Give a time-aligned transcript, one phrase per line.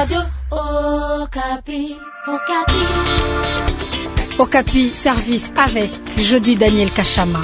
[0.00, 1.98] Radio Okapi.
[2.26, 2.82] Okapi.
[4.38, 7.40] Okapi, service avec Jeudi Daniel Kachama.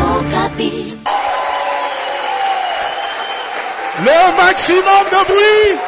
[0.00, 0.96] Okapi.
[4.06, 5.78] Le maximum de bruit.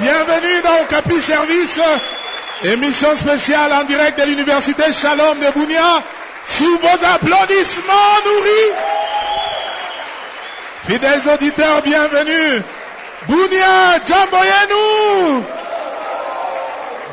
[0.00, 1.80] Bienvenue dans Okapi Service,
[2.64, 6.02] émission spéciale en direct de l'université Shalom de Bounia,
[6.46, 9.09] sous vos applaudissements nourris.
[10.90, 12.64] Fidèles auditeurs, bienvenue.
[13.28, 15.44] Bounia, Jamboyenu.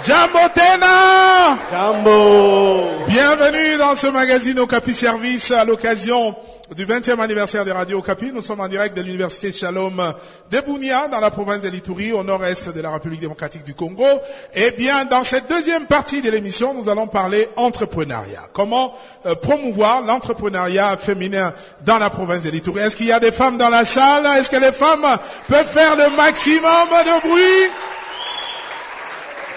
[0.04, 1.60] Jambotena.
[1.70, 2.90] Jambo.
[3.08, 6.36] Bienvenue dans ce magazine Okapi Service à l'occasion
[6.76, 8.32] du 20e anniversaire de Radio Okapi.
[8.34, 10.14] Nous sommes en direct de l'université Shalom
[10.52, 14.06] de Bounia, dans la province de l'Itourie, au nord-est de la République démocratique du Congo.
[14.54, 18.44] Et bien, dans cette deuxième partie de l'émission, nous allons parler entrepreneuriat.
[18.52, 18.94] Comment
[19.26, 21.54] euh, promouvoir l'entrepreneuriat féminin
[21.86, 22.82] dans la province de l'Itourie.
[22.82, 24.26] Est-ce qu'il y a des femmes dans la salle?
[24.38, 25.06] Est-ce que les femmes
[25.48, 27.72] peuvent faire le maximum de bruit?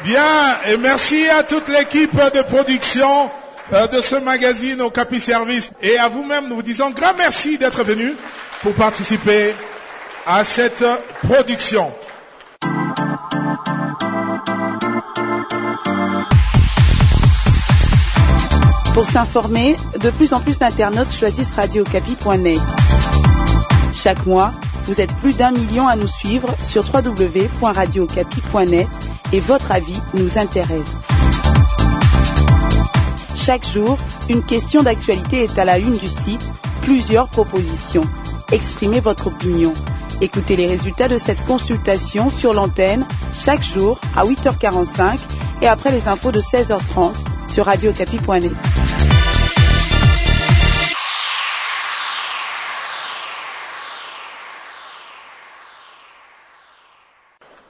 [0.04, 3.30] Bien, et merci à toute l'équipe de production
[3.70, 5.70] de ce magazine au Capi Service.
[5.80, 8.14] Et à vous-même, nous vous disons grand merci d'être venus
[8.62, 9.54] pour participer
[10.26, 10.84] à cette
[11.22, 11.92] production.
[18.92, 22.58] Pour s'informer, de plus en plus d'internautes choisissent radiocapi.net.
[23.94, 24.52] Chaque mois,
[24.86, 28.88] vous êtes plus d'un million à nous suivre sur www.radiocapi.net
[29.32, 30.90] et votre avis nous intéresse.
[33.42, 33.96] Chaque jour,
[34.28, 36.44] une question d'actualité est à la une du site,
[36.82, 38.02] plusieurs propositions.
[38.52, 39.72] Exprimez votre opinion.
[40.20, 45.18] Écoutez les résultats de cette consultation sur l'antenne chaque jour à 8h45
[45.62, 47.14] et après les infos de 16h30
[47.48, 48.52] sur radiocapi.net.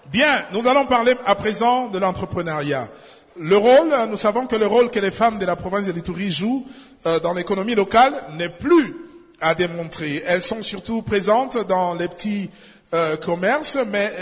[0.06, 2.88] Bien, nous allons parler à présent de l'entrepreneuriat.
[3.36, 6.32] Le rôle, nous savons que le rôle que les femmes de la province de l'Itourie
[6.32, 6.66] jouent
[7.06, 8.94] euh, dans l'économie locale n'est plus
[9.40, 10.22] à démontrer.
[10.26, 12.50] Elles sont surtout présentes dans les petits
[12.92, 14.12] euh, commerces, mais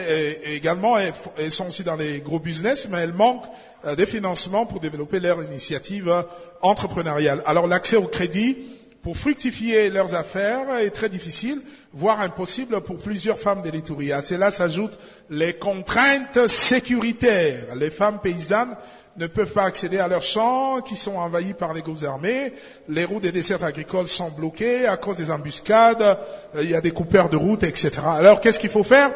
[0.44, 3.48] également elles, elles, sont aussi dans les gros business, mais elles manquent
[3.86, 6.12] euh, des financements pour développer leur initiative
[6.60, 7.42] entrepreneuriale.
[7.46, 8.58] Alors l'accès au crédit
[9.02, 11.60] pour fructifier leurs affaires est très difficile,
[11.94, 14.12] voire impossible pour plusieurs femmes de l'Itourie.
[14.12, 14.98] À cela s'ajoutent
[15.30, 17.74] les contraintes sécuritaires.
[17.76, 18.76] Les femmes paysannes
[19.18, 22.52] ne peuvent pas accéder à leurs champs qui sont envahis par les groupes armés.
[22.88, 26.18] Les routes des desserts agricoles sont bloquées à cause des embuscades.
[26.60, 27.90] Il y a des coupeurs de routes, etc.
[28.06, 29.10] Alors qu'est-ce qu'il faut faire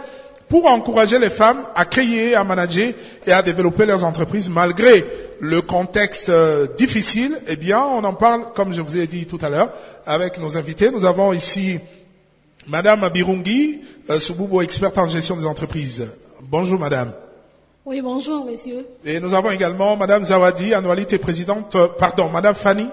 [0.49, 2.93] pour encourager les femmes à créer, à manager
[3.27, 5.05] et à développer leurs entreprises malgré
[5.41, 6.31] le contexte
[6.77, 7.39] difficile?
[7.47, 9.71] Eh bien, on en parle, comme je vous ai dit tout à l'heure,
[10.05, 10.91] avec nos invités.
[10.91, 11.79] Nous avons ici
[12.67, 13.81] Madame Birungi,
[14.11, 16.07] euh, Sububo, experte en gestion des entreprises.
[16.43, 17.13] Bonjour Madame.
[17.85, 18.87] Oui, bonjour, messieurs.
[19.05, 22.87] Et nous avons également Madame Zawadi, annualité présidente, euh, pardon, Madame Fanny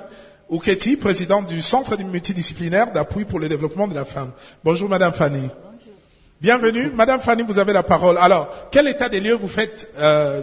[0.49, 4.31] Ouketi, présidente du Centre multidisciplinaire d'appui pour le développement de la femme.
[4.63, 5.41] Bonjour Madame Fanny.
[5.41, 5.93] Bonjour.
[6.41, 6.89] Bienvenue.
[6.95, 8.17] Madame Fanny, vous avez la parole.
[8.17, 10.41] Alors, quel état des lieux vous faites euh,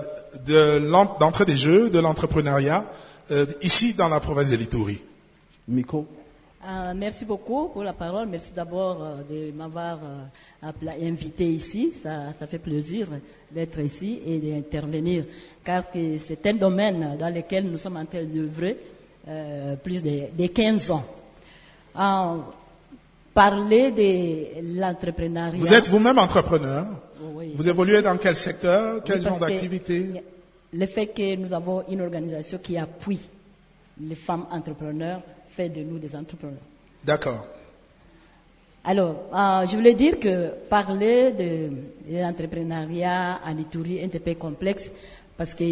[1.18, 2.84] d'entrée de des jeux, de l'entrepreneuriat,
[3.32, 5.02] euh, ici dans la province de l'Itourie
[5.66, 6.06] Miko.
[6.68, 8.26] Euh, merci beaucoup pour la parole.
[8.28, 11.92] Merci d'abord euh, de m'avoir euh, invité ici.
[12.02, 13.06] Ça, ça, fait plaisir
[13.52, 15.26] d'être ici et d'intervenir,
[15.62, 18.78] car c'est un domaine dans lequel nous sommes en train d'œuvrer
[19.84, 21.04] plus de, de, 15 ans.
[21.94, 22.40] En
[23.32, 25.58] parler de l'entrepreneuriat.
[25.60, 26.84] Vous êtes vous-même entrepreneur
[27.34, 29.02] oui, Vous évoluez dans quel secteur?
[29.04, 30.22] Quel oui, genre d'activité?
[30.72, 33.20] Le fait que nous avons une organisation qui appuie
[34.00, 35.22] les femmes entrepreneurs
[35.56, 36.66] fait de nous des entrepreneurs.
[37.04, 37.46] D'accord.
[38.84, 41.70] Alors, euh, je voulais dire que parler de,
[42.12, 44.92] de l'entrepreneuriat en Itourie est un peu complexe
[45.36, 45.64] parce que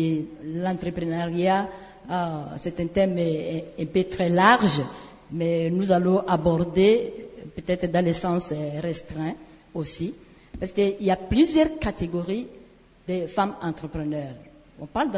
[0.44, 1.68] l'entrepreneuriat,
[2.10, 2.14] euh,
[2.56, 4.80] c'est un thème un peu très large,
[5.30, 7.12] mais nous allons aborder
[7.54, 8.52] peut-être dans le sens
[8.82, 9.34] restreint
[9.74, 10.14] aussi,
[10.58, 12.48] parce qu'il y a plusieurs catégories
[13.08, 14.34] de femmes entrepreneurs.
[14.80, 15.10] On parle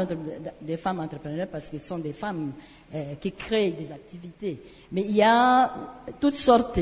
[0.61, 2.51] des femmes entrepreneurs parce que ce sont des femmes
[2.93, 4.61] euh, qui créent des activités.
[4.91, 5.73] Mais il y a
[6.19, 6.79] toutes sortes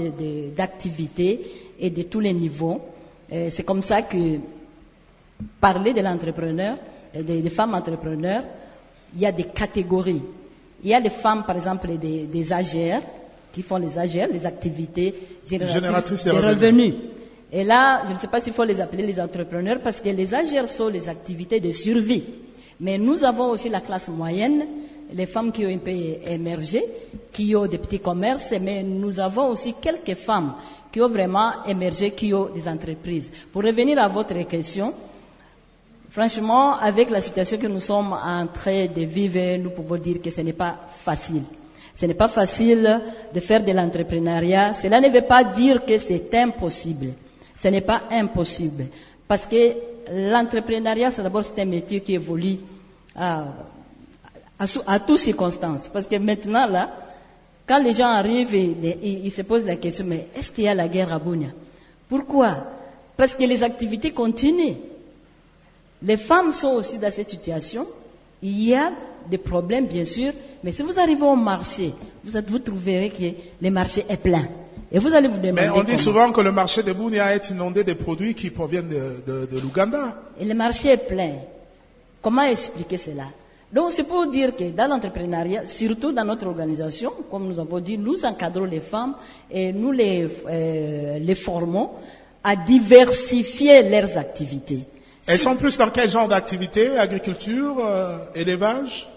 [0.55, 1.41] d'activités
[1.79, 2.81] et de tous les niveaux.
[3.31, 4.39] Euh, C'est comme ça que
[5.61, 6.77] parler de l'entrepreneur,
[7.13, 8.43] des, des, femmes entrepreneurs,
[9.15, 10.21] il y a des catégories.
[10.83, 13.01] Il y a les femmes, par exemple, des, des AGR,
[13.53, 16.93] qui font les AGR, les activités génératrices, de revenus.
[17.53, 20.33] Et là, je ne sais pas s'il faut les appeler les entrepreneurs parce que les
[20.33, 22.25] AGR sont les activités de survie.
[22.79, 24.65] Mais nous avons aussi la classe moyenne
[25.13, 26.83] les femmes qui ont un peu émergé,
[27.31, 30.53] qui ont des petits commerces, mais nous avons aussi quelques femmes
[30.91, 33.31] qui ont vraiment émergé, qui ont des entreprises.
[33.51, 34.93] Pour revenir à votre question,
[36.09, 40.31] franchement, avec la situation que nous sommes en train de vivre, nous pouvons dire que
[40.31, 41.43] ce n'est pas facile.
[41.93, 43.01] Ce n'est pas facile
[43.33, 44.73] de faire de l'entrepreneuriat.
[44.73, 47.13] Cela ne veut pas dire que c'est impossible.
[47.57, 48.87] Ce n'est pas impossible.
[49.27, 52.57] Parce que l'entrepreneuriat, c'est d'abord un métier qui évolue
[53.15, 53.45] à,
[54.59, 55.89] à, toutes circonstances.
[55.89, 56.91] Parce que maintenant, là,
[57.67, 60.75] quand les gens arrivent, ils, ils se posent la question, mais est-ce qu'il y a
[60.75, 61.49] la guerre à Bounia?
[62.07, 62.55] Pourquoi?
[63.17, 64.75] Parce que les activités continuent.
[66.01, 67.87] Les femmes sont aussi dans cette situation.
[68.41, 68.91] Il y a
[69.29, 71.93] des problèmes, bien sûr, mais si vous arrivez au marché,
[72.23, 74.45] vous, vous trouverez que le marché est plein.
[74.91, 75.61] Et vous allez vous demander.
[75.63, 75.97] Mais on dit comment.
[75.97, 79.59] souvent que le marché de Bounia est inondé de produits qui proviennent de, de, de
[79.59, 80.21] l'Ouganda.
[80.39, 81.33] Et le marché est plein.
[82.21, 83.25] Comment expliquer cela?
[83.73, 87.97] Donc c'est pour dire que dans l'entrepreneuriat, surtout dans notre organisation, comme nous avons dit,
[87.97, 89.15] nous encadrons les femmes
[89.51, 91.89] et nous les, euh, les formons
[92.43, 94.81] à diversifier leurs activités.
[95.27, 96.97] Elles sont plus dans quel genre d'activité?
[96.97, 99.07] Agriculture, euh, élevage?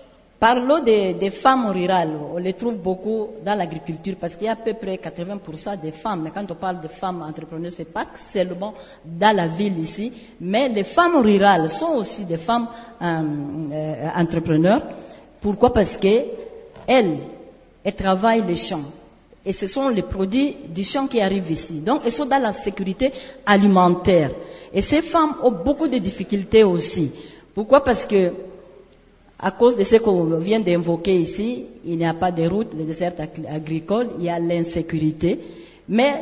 [0.40, 2.12] Parlons des, des, femmes rurales.
[2.32, 5.90] On les trouve beaucoup dans l'agriculture parce qu'il y a à peu près 80% des
[5.90, 6.23] femmes.
[6.23, 8.73] Mais quand on parle de femmes entrepreneurs, c'est pas seulement
[9.05, 12.69] dans la ville ici, mais les femmes rurales sont aussi des femmes
[13.02, 13.23] euh,
[13.73, 14.82] euh, entrepreneurs.
[15.40, 15.73] Pourquoi?
[15.73, 16.23] Parce que
[16.87, 17.19] elles,
[17.82, 18.85] elles travaillent les champs.
[19.44, 21.81] Et ce sont les produits du champ qui arrivent ici.
[21.81, 23.12] Donc, elles sont dans la sécurité
[23.44, 24.31] alimentaire.
[24.73, 27.11] Et ces femmes ont beaucoup de difficultés aussi.
[27.55, 27.82] Pourquoi?
[27.82, 28.31] Parce que
[29.40, 32.85] à cause de ce qu'on vient d'invoquer ici, il n'y a pas de route, les
[32.85, 33.14] déserts
[33.49, 35.38] agricoles, il y a l'insécurité,
[35.88, 36.12] mais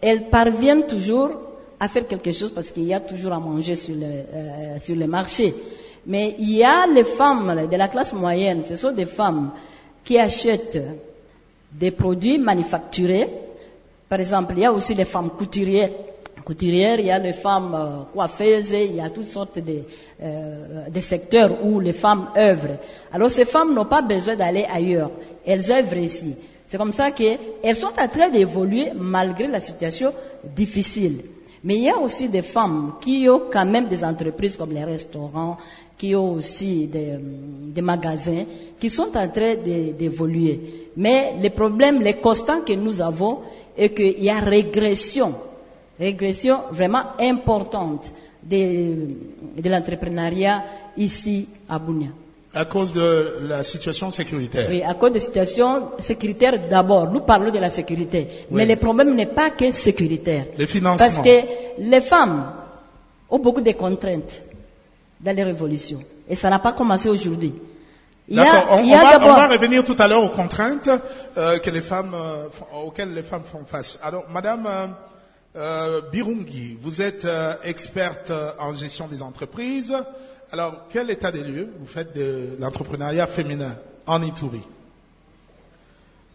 [0.00, 1.30] elles parviennent toujours
[1.78, 4.96] à faire quelque chose parce qu'il y a toujours à manger sur le, euh, sur
[4.96, 5.54] le marché.
[6.06, 9.50] Mais il y a les femmes de la classe moyenne, ce sont des femmes
[10.02, 10.82] qui achètent
[11.72, 13.28] des produits manufacturés.
[14.08, 15.90] Par exemple, il y a aussi les femmes couturières
[16.48, 19.82] couturières, il y a les femmes euh, coiffeuses, il y a toutes sortes de,
[20.22, 22.78] euh, secteurs où les femmes œuvrent.
[23.12, 25.10] Alors ces femmes n'ont pas besoin d'aller ailleurs,
[25.44, 26.34] elles œuvrent ici.
[26.66, 30.14] C'est comme ça qu'elles sont en train d'évoluer malgré la situation
[30.56, 31.18] difficile.
[31.64, 34.84] Mais il y a aussi des femmes qui ont quand même des entreprises comme les
[34.84, 35.58] restaurants,
[35.98, 37.18] qui ont aussi des,
[37.76, 38.44] des magasins,
[38.80, 39.54] qui sont en train
[39.98, 40.60] d'évoluer.
[40.96, 43.40] Mais le problème, le constat que nous avons
[43.76, 45.34] est qu'il y a régression
[45.98, 48.12] régression vraiment importante
[48.42, 49.08] de,
[49.60, 50.64] de l'entrepreneuriat
[50.96, 52.08] ici à Bounia.
[52.54, 54.66] À cause de la situation sécuritaire.
[54.70, 57.10] Oui, à cause de la situation sécuritaire d'abord.
[57.10, 58.26] Nous parlons de la sécurité.
[58.50, 58.56] Oui.
[58.56, 60.46] Mais le problème n'est pas que sécuritaire.
[60.58, 61.06] Le financement.
[61.06, 61.40] Parce que
[61.78, 62.52] les femmes
[63.28, 64.42] ont beaucoup de contraintes
[65.20, 66.00] dans les révolutions.
[66.28, 67.54] Et ça n'a pas commencé aujourd'hui.
[68.28, 68.66] D'accord.
[68.70, 70.90] On, on, va, on, va revenir tout à l'heure aux contraintes
[71.36, 72.48] euh, que les femmes, euh,
[72.84, 73.98] auxquelles les femmes font face.
[74.02, 74.66] Alors, Madame
[75.56, 79.94] euh, euh, Birungi, vous êtes euh, experte en gestion des entreprises.
[80.52, 83.74] Alors, quel état des lieux vous faites de l'entrepreneuriat féminin
[84.06, 84.60] en Ituri?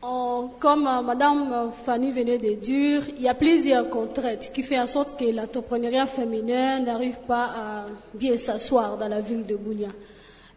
[0.01, 4.80] En, Comme euh, Madame Fanny venait de dire, il y a plusieurs contraintes qui font
[4.80, 9.89] en sorte que l'entrepreneuriat féminin n'arrive pas à bien s'asseoir dans la ville de Bounia.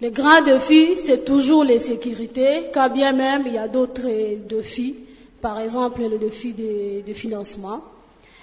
[0.00, 4.96] Le grand défi, c'est toujours les sécurités, quand bien même il y a d'autres défis,
[5.40, 7.80] par exemple le défi de financement.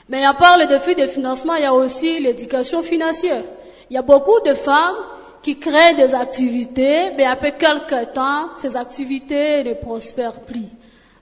[0.10, 3.44] Mais à part le défi de financement, il y a aussi l'éducation financière.
[3.90, 4.96] Il y a beaucoup de femmes
[5.42, 10.68] qui créent des activités, mais après quelques temps, ces activités ne prospèrent plus.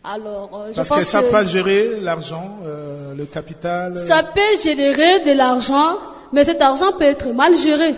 [0.04, 3.98] Alors, euh, je Parce pense que ça que peut gérer l'argent, euh, le capital.
[3.98, 5.98] ça peut générer de l'argent,
[6.34, 7.94] mais cet argent peut être mal géré.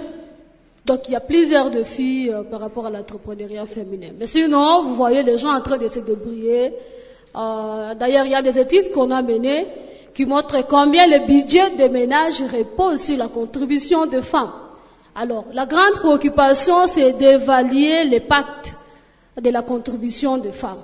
[0.86, 4.10] Donc, il y a plusieurs défis euh, par rapport à l'entrepreneuriat féminin.
[4.20, 6.74] Mais sinon, vous voyez les gens en train de se débrouiller.
[7.36, 9.66] Euh, D'ailleurs, il y a des études qu'on a menées
[10.14, 14.52] qui montre combien le budget des ménages repose sur la contribution des femmes.
[15.16, 18.76] Alors, la grande préoccupation, c'est d'évaluer l'impact
[19.40, 20.82] de la contribution des femmes.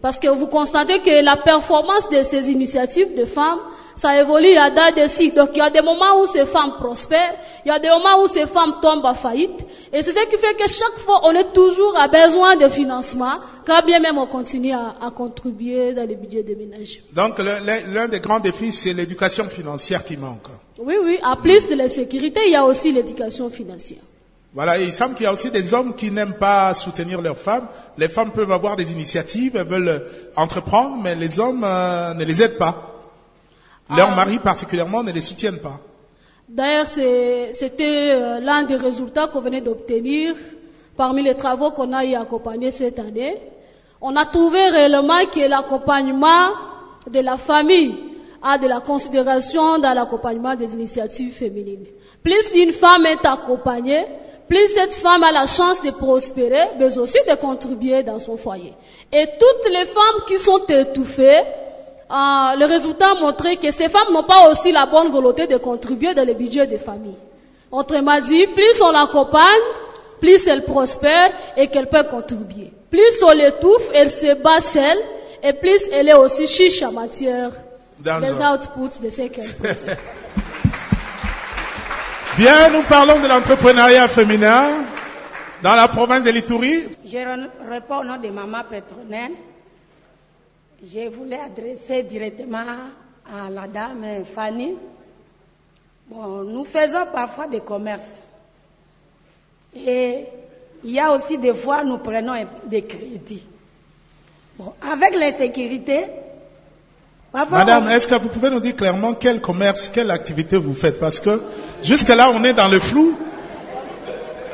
[0.00, 3.60] Parce que vous constatez que la performance de ces initiatives de femmes,
[3.96, 5.30] ça évolue à date de si.
[5.30, 7.34] Donc il y a des moments où ces femmes prospèrent,
[7.64, 9.66] il y a des moments où ces femmes tombent en faillite.
[9.92, 13.34] Et c'est ce qui fait que chaque fois, on est toujours à besoin de financement,
[13.66, 17.00] quand bien même on continue à, à contribuer dans les budgets des ménages.
[17.12, 20.48] Donc l'un des grands défis, c'est l'éducation financière qui manque.
[20.78, 21.18] Oui, oui.
[21.22, 24.00] En plus de la sécurité, il y a aussi l'éducation financière.
[24.54, 27.38] Voilà, et il semble qu'il y a aussi des hommes qui n'aiment pas soutenir leurs
[27.38, 27.66] femmes.
[27.96, 30.02] Les femmes peuvent avoir des initiatives, elles veulent
[30.36, 32.91] entreprendre, mais les hommes euh, ne les aident pas.
[33.96, 34.16] Leurs Ah.
[34.16, 35.78] maris particulièrement ne les soutiennent pas.
[36.48, 40.34] D'ailleurs, c'était euh, l'un des résultats qu'on venait d'obtenir
[40.96, 43.36] parmi les travaux qu'on a eu accompagnés cette année,
[44.00, 46.50] on a trouvé réellement que l'accompagnement
[47.10, 47.94] de la famille
[48.42, 51.86] a de la considération dans l'accompagnement des initiatives féminines.
[52.22, 54.04] Plus une femme est accompagnée,
[54.48, 58.74] plus cette femme a la chance de prospérer, mais aussi de contribuer dans son foyer.
[59.12, 61.40] Et toutes les femmes qui sont étouffées,
[62.12, 65.56] euh, le résultat a montré que ces femmes n'ont pas aussi la bonne volonté de
[65.56, 67.16] contribuer dans le budget des familles.
[67.70, 69.62] Autrement dit, plus on l'accompagne,
[70.20, 72.70] plus elle prospère et qu'elle peut contribuer.
[72.90, 74.98] Plus on l'étouffe, elle se bat seule
[75.42, 77.50] et plus elle est aussi chiche en matière
[77.98, 79.96] des outputs de ce qu'elle produit.
[82.36, 84.84] Bien, nous parlons de l'entrepreneuriat féminin
[85.62, 86.84] dans la province de l'Itourie.
[87.06, 87.18] Je
[87.70, 89.32] réponds au nom de Maman Pétronelle.
[90.84, 92.64] Je voulais adresser directement
[93.24, 94.74] à la dame Fanny.
[96.10, 98.02] Bon, nous faisons parfois des commerces.
[99.76, 100.24] Et
[100.82, 102.34] il y a aussi des fois, nous prenons
[102.66, 103.46] des crédits.
[104.58, 106.06] Bon, avec l'insécurité,
[107.32, 110.98] Madame, est-ce que vous pouvez nous dire clairement quel commerce, quelle activité vous faites?
[110.98, 111.40] Parce que
[111.82, 113.16] jusque-là, on est dans le flou.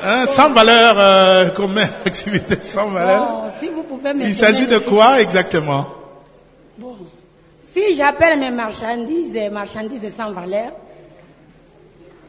[0.04, 3.26] Hein, sans valeur, euh, commerce, activité sans valeur.
[3.26, 5.97] bon, si vous pouvez me Il s'agit de quoi exactement?
[6.78, 6.94] Bon,
[7.58, 10.70] si j'appelle mes marchandises marchandises sans valeur,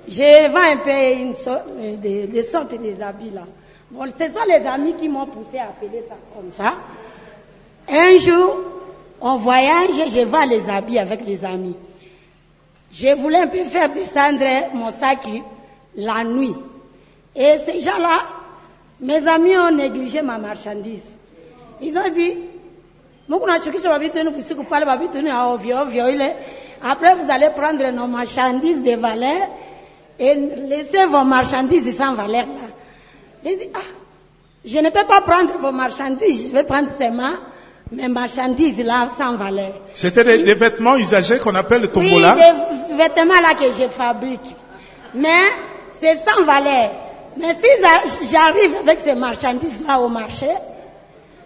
[0.07, 3.43] je vends un peu une sorte, euh, des, des sortes des habits là.
[3.91, 6.73] Bon, ce sont les amis qui m'ont poussé à appeler ça comme ça.
[7.89, 8.57] Un jour,
[9.21, 11.75] on voyage, je vends les habits avec les amis.
[12.91, 15.27] Je voulais un peu faire descendre mon sac
[15.95, 16.55] la nuit.
[17.35, 18.21] Et ces gens-là,
[18.99, 21.05] mes amis ont négligé ma marchandise.
[21.81, 22.35] Ils ont dit,
[23.29, 26.35] Mungu tunashukisha mabitu yenu usiku pale, mabitu yenu ya ovyo ovyo ile.
[26.81, 29.47] Après, vous allez prendre nos marchandises de valeur
[30.17, 32.67] et laisser vos marchandises sans valeur là.
[33.43, 33.79] J'ai dit, ah,
[34.65, 37.33] je ne peux pas prendre vos marchandises, je vais prendre seulement
[37.91, 39.73] mes marchandises là sans valeur.
[39.93, 42.35] C'était des, des vêtements usagés qu'on appelle le Oui, tombola.
[42.35, 44.55] des vêtements là que je fabrique.
[45.13, 45.43] Mais
[45.91, 46.91] c'est sans valeur.
[47.37, 50.47] Mais si j'a- j'arrive avec ces marchandises là au marché,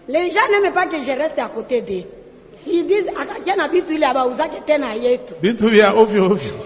[0.08, 2.04] les gens n'aiment pas que je reste à côté d'eux.
[2.66, 5.34] Ils disent, akakia bitu ile abauzake tena yetu.
[5.96, 6.56] Ovio ovio.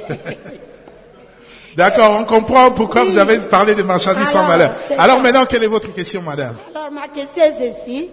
[1.76, 4.72] D'accord, on comprend pourquoi vous avez parlé des marchandises sans valeur.
[4.98, 6.56] Alors maintenant, quelle est votre question, madame?
[6.74, 8.10] Alors ma question est ceci.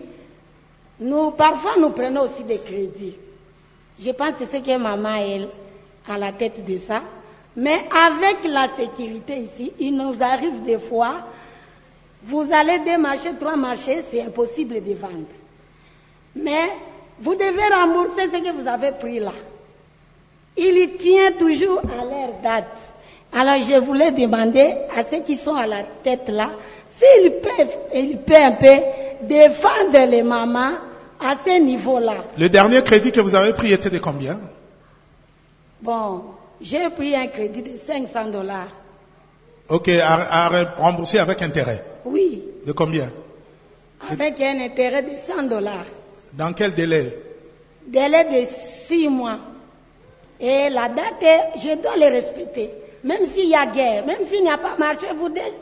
[0.99, 3.15] Nous, parfois, nous prenons aussi des crédits.
[3.99, 5.47] Je pense que c'est ce que maman elle,
[6.07, 7.01] a la tête de ça.
[7.57, 11.15] Mais avec la sécurité ici, il nous arrive des fois,
[12.25, 15.27] vous allez deux marchés, trois marchés, c'est impossible de vendre.
[16.35, 16.69] Mais
[17.19, 19.31] vous devez rembourser ce que vous avez pris là.
[20.57, 22.77] Il y tient toujours à leur date.
[23.33, 26.49] Alors je voulais demander à ceux qui sont à la tête là,
[26.87, 30.73] s'ils peuvent, ils peuvent un peu défendre les mamans
[31.19, 32.15] à ce niveau-là.
[32.37, 34.39] Le dernier crédit que vous avez pris était de combien?
[35.81, 36.23] Bon,
[36.61, 38.67] j'ai pris un crédit de 500 dollars.
[39.69, 41.83] Ok, à, à rembourser avec intérêt.
[42.05, 43.09] Oui, De combien
[44.11, 45.85] avec un intérêt de 100 dollars.
[46.33, 47.17] Dans quel délai
[47.87, 49.37] Délai de 6 mois.
[50.39, 52.69] Et la date, est- je dois le respecter.
[53.03, 55.07] Même s'il y a guerre, même s'il n'y a pas marché,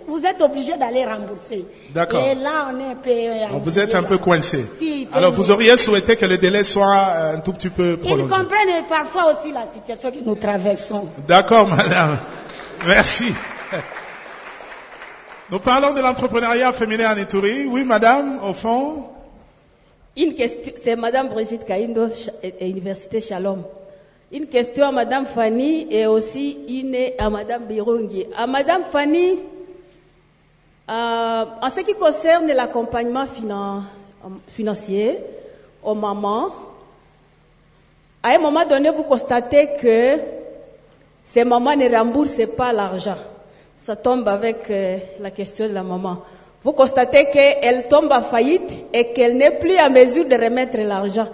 [0.08, 1.66] vous, êtes obligé d'aller rembourser.
[1.94, 2.22] D'accord.
[2.22, 3.60] Et là, on est un peu...
[3.64, 4.66] Vous êtes un peu coincé.
[4.80, 8.08] Si, Alors vous auriez souhaité que le délai soit euh, un tout petit peu Ils
[8.08, 8.30] prolongé.
[8.30, 11.08] comprennent parfois aussi la situation que nous traversons.
[11.28, 12.18] D'accord, madame.
[12.88, 13.26] Merci.
[15.50, 17.66] Nous parlons de l'entrepreneuriat féminin en Itourie.
[17.68, 19.04] Oui, madame, au fond.
[20.16, 22.08] Une question, c'est Madame Brigitte Kaindo,
[22.62, 23.64] Université Shalom.
[24.32, 28.26] Une question à Madame Fanny et aussi une à Madame Birungi.
[28.36, 29.40] À Madame Fanny,
[30.90, 33.82] euh, en ce qui concerne l'accompagnement finan-
[34.48, 35.20] financier
[35.84, 36.48] aux mamans,
[38.24, 40.18] à un moment donné, vous constatez que
[41.24, 43.18] ces mamans ne remboursent pas l'argent.
[43.84, 46.20] Ça tombe avec euh, la question de la maman.
[46.64, 51.28] Vous constatez qu'elle tombe en faillite et qu'elle n'est plus à mesure de remettre l'argent.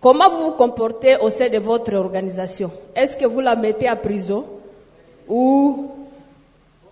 [0.00, 2.70] Comment vous vous comportez au sein de votre organisation?
[2.96, 4.46] Est-ce que vous la mettez à prison
[5.28, 5.90] ou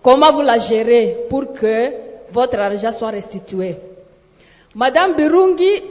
[0.03, 1.91] comment vous la gérez pour que
[2.31, 3.75] votre argent soit restitué?
[4.75, 5.81] Madame Birungi,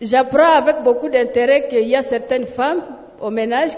[0.00, 2.80] j'apprends avec beaucoup d'intérêt qu'il y a certaines femmes
[3.20, 3.72] au ménage,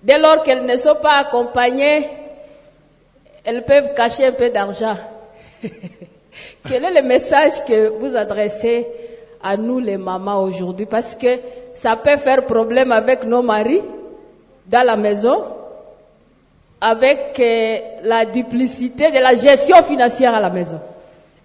[0.00, 2.06] dès lors qu'elles ne sont pas accompagnées,
[3.44, 4.96] elles peuvent cacher un peu d'argent.
[6.68, 8.86] Quel est le message que vous adressez
[9.42, 10.86] à nous les mamans aujourd'hui?
[10.86, 11.38] Parce que
[11.74, 13.82] ça peut faire problème avec nos maris
[14.66, 15.42] dans la maison,
[16.80, 20.80] avec euh, la duplicité de la gestion financière à la maison.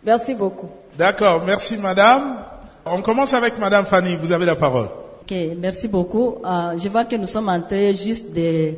[0.04, 0.70] Merci beaucoup.
[0.98, 2.38] D'accord, merci madame.
[2.86, 4.88] On commence avec madame Fanny, vous avez la parole.
[5.22, 6.38] Ok, merci beaucoup.
[6.46, 8.74] Euh, je vois que nous sommes en train juste de,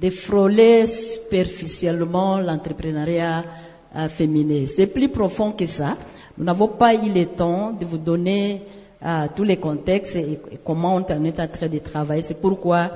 [0.00, 3.44] de frôler superficiellement l'entrepreneuriat
[3.96, 4.66] euh, féminin.
[4.66, 5.96] C'est plus profond que ça.
[6.36, 8.62] Nous n'avons pas eu le temps de vous donner
[9.04, 12.22] euh, tous les contextes et, comment on est en train de travailler.
[12.22, 12.90] C'est pourquoi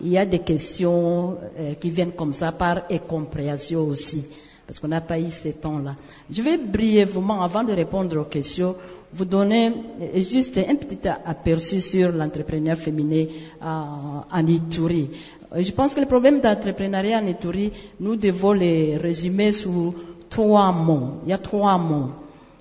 [0.00, 4.24] il y a des questions euh, qui viennent comme ça par incompréhension aussi,
[4.66, 5.96] parce qu'on n'a pas eu ce temps-là.
[6.30, 8.76] Je vais brièvement, avant de répondre aux questions,
[9.14, 9.72] vous donner
[10.16, 13.26] juste un petit aperçu sur l'entrepreneuriat féminin
[13.62, 15.08] en Ituri.
[15.54, 19.94] Euh, Je pense que le problème d'entrepreneuriat en nous devons les résumer sous
[20.28, 21.20] trois mots.
[21.24, 22.10] Il y a trois mots.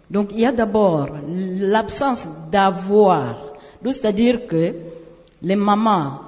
[0.10, 3.54] Donc il y a d'abord l'absence d'avoir.
[3.84, 4.76] C'est-à-dire que
[5.42, 6.20] les mamans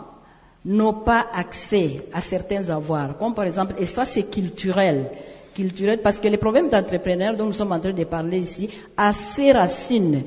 [0.66, 5.12] n'ont pas accès à certains avoirs, comme par exemple, et ça c'est culturel,
[5.54, 8.68] culturel, parce que les problèmes d'entrepreneurs dont nous sommes en train de parler ici,
[8.98, 10.24] a ses racines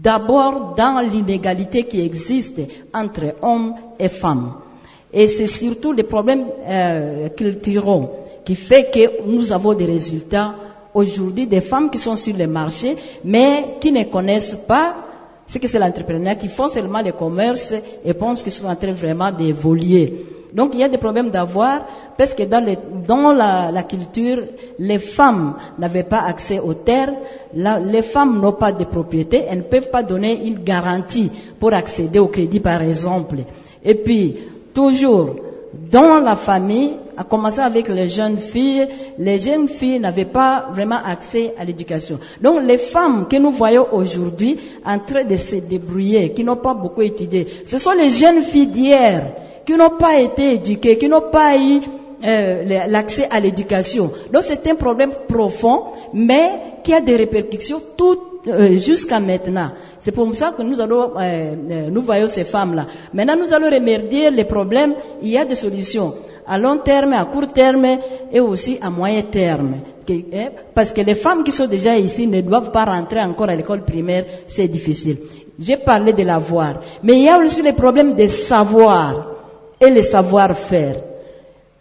[0.00, 2.60] d'abord dans l'inégalité qui existe
[2.92, 4.54] entre hommes et femmes.
[5.12, 8.08] Et c'est surtout les problèmes euh, culturels
[8.44, 10.54] qui fait que nous avons des résultats
[10.94, 14.96] aujourd'hui des femmes qui sont sur le marché, mais qui ne connaissent pas
[15.46, 17.72] ce que c'est l'entrepreneur, qui font seulement le commerce
[18.04, 20.26] et pensent qu'ils sont en train vraiment d'évoluer.
[20.52, 21.84] Donc il y a des problèmes d'avoir,
[22.16, 24.42] parce que dans, les- dans la, la culture,
[24.78, 27.12] les femmes n'avaient pas accès aux terres,
[27.54, 31.72] la- les femmes n'ont pas de propriété, elles ne peuvent pas donner une garantie pour
[31.74, 33.36] accéder au crédit par exemple.
[33.84, 34.36] Et puis,
[34.74, 35.36] toujours,
[35.90, 38.86] dans la famille, à commencer avec les jeunes filles,
[39.18, 42.18] les jeunes filles n'avaient pas vraiment accès à l'éducation.
[42.40, 46.74] Donc les femmes que nous voyons aujourd'hui en train de se débrouiller, qui n'ont pas
[46.74, 49.32] beaucoup étudié, ce sont les jeunes filles d'hier
[49.66, 51.80] qui n'ont pas été éduquées, qui n'ont pas eu
[52.24, 54.10] euh, l'accès à l'éducation.
[54.32, 55.84] Donc c'est un problème profond,
[56.14, 56.50] mais
[56.82, 57.80] qui a des répercussions
[58.46, 59.70] euh, jusqu'à maintenant.
[60.08, 62.86] C'est pour ça que nous allons, euh, euh, nous voyons ces femmes-là.
[63.12, 64.94] Maintenant, nous allons remédier les problèmes.
[65.20, 66.14] Il y a des solutions
[66.46, 67.98] à long terme, à court terme
[68.32, 69.74] et aussi à moyen terme.
[70.08, 73.54] Hein, Parce que les femmes qui sont déjà ici ne doivent pas rentrer encore à
[73.54, 75.18] l'école primaire, c'est difficile.
[75.60, 76.80] J'ai parlé de l'avoir.
[77.02, 79.26] Mais il y a aussi les problèmes de savoir
[79.78, 81.02] et le savoir-faire.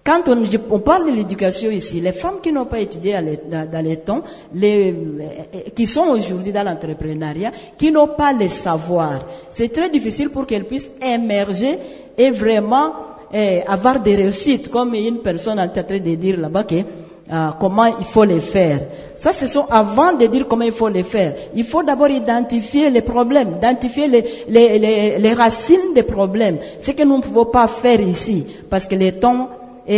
[0.08, 3.16] Quand on, on parle de l'éducation ici, les femmes qui n'ont pas étudié
[3.52, 4.22] dans, les temps,
[4.56, 9.20] les, euh, qui sont aujourd'hui dans l'entrepreneuriat, qui n'ont pas le savoir,
[9.52, 11.78] c'est très difficile pour qu'elles puissent émerger
[12.18, 12.94] et vraiment
[13.36, 17.88] euh, avoir des réussites, comme une personne en train de dire là-bas que euh, comment
[17.88, 18.80] il faut les faire.
[19.18, 21.36] Ça, ce sont avant de dire comment il faut les faire.
[21.54, 26.60] Il faut d'abord identifier les problèmes, identifier les, les, les, les racines des problèmes.
[26.80, 29.50] Ce que nous ne pouvons pas faire ici, parce que le temps
[29.88, 29.94] est,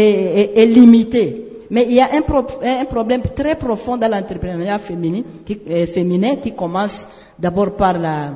[0.56, 1.45] est- est limité.
[1.71, 5.86] Mais il y a un, pro- un problème très profond dans l'entrepreneuriat féminin qui, euh,
[5.86, 8.34] féminin qui commence d'abord par la,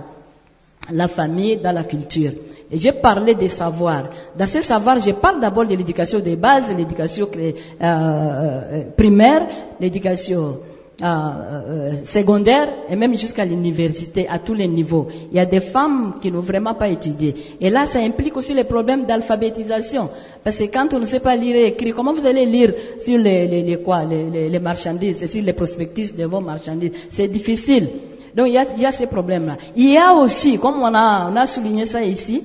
[0.92, 2.32] la famille, dans la culture.
[2.72, 4.06] Et j'ai parlé des savoirs.
[4.38, 9.48] Dans ces savoirs, je parle d'abord de l'éducation des bases, l'éducation euh, euh, primaire,
[9.80, 10.58] l'éducation
[11.02, 15.08] euh, euh, secondaire et même jusqu'à l'université, à tous les niveaux.
[15.32, 17.34] Il y a des femmes qui n'ont vraiment pas étudié.
[17.60, 20.10] Et là, ça implique aussi les problèmes d'alphabétisation.
[20.44, 23.18] Parce que quand on ne sait pas lire et écrire, comment vous allez lire sur
[23.18, 26.92] les, les, les quoi, les, les, marchandises, et sur les prospectus de vos marchandises?
[27.10, 27.90] C'est difficile.
[28.36, 29.58] Donc il y a, il y a ces problèmes-là.
[29.76, 32.44] Il y a aussi, comme on a, on a souligné ça ici,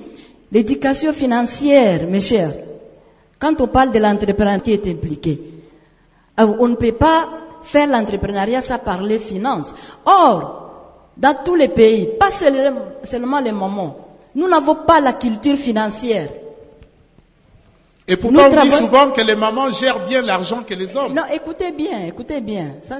[0.51, 2.53] l'éducation financière, mes chers.
[3.37, 5.39] Quand on parle de l'entrepreneuriat qui est impliqué,
[6.35, 7.27] alors, on ne peut pas
[7.61, 9.73] faire l'entrepreneuriat sans parler finances.
[10.05, 10.69] Or,
[11.17, 13.97] dans tous les pays, pas seulement, les mamans,
[14.35, 16.29] nous n'avons pas la culture financière.
[18.07, 21.13] Et pourtant, on dit souvent que les mamans gèrent bien l'argent que les hommes.
[21.13, 22.75] Non, écoutez bien, écoutez bien.
[22.81, 22.99] Ça,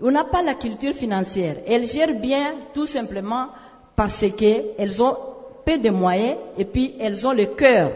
[0.00, 1.56] on n'a pas la culture financière.
[1.66, 3.48] Elles gèrent bien tout simplement
[3.96, 5.16] parce qu'elles ont
[5.64, 7.90] peu de moyens et puis elles ont le cœur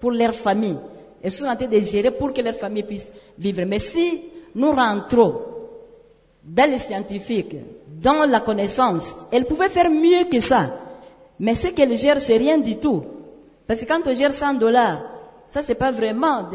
[0.00, 0.78] pour leur famille.
[1.22, 3.06] Elles sont en train de gérer pour que leur famille puisse
[3.38, 3.64] vivre.
[3.66, 4.22] Mais si
[4.56, 5.40] nous rentrons
[6.42, 7.56] dans les scientifiques,
[8.02, 10.70] dans la connaissance, elles pouvaient faire mieux que ça.
[11.38, 13.04] Mais ce qu'elles gèrent, c'est rien du tout.
[13.66, 15.00] Parce que quand on gère 100 dollars,
[15.46, 16.48] ça c'est pas vraiment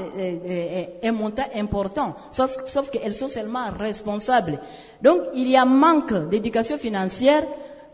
[1.03, 4.59] un montant important, sauf, sauf qu'elles sont seulement responsables.
[5.01, 7.43] Donc il y a manque d'éducation financière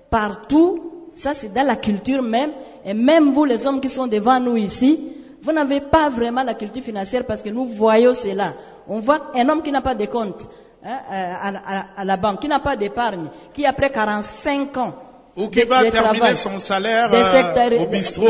[0.09, 2.51] partout, ça c'est dans la culture même,
[2.85, 6.53] et même vous les hommes qui sont devant nous ici, vous n'avez pas vraiment la
[6.53, 8.53] culture financière parce que nous voyons cela.
[8.89, 10.47] On voit un homme qui n'a pas de compte
[10.85, 14.93] hein, euh, à, à- à la banque, qui n'a pas d'épargne, qui après 45 ans
[15.35, 18.25] Ou qui de- va de terminer travail, son salaire euh, secteurs- au bistrot.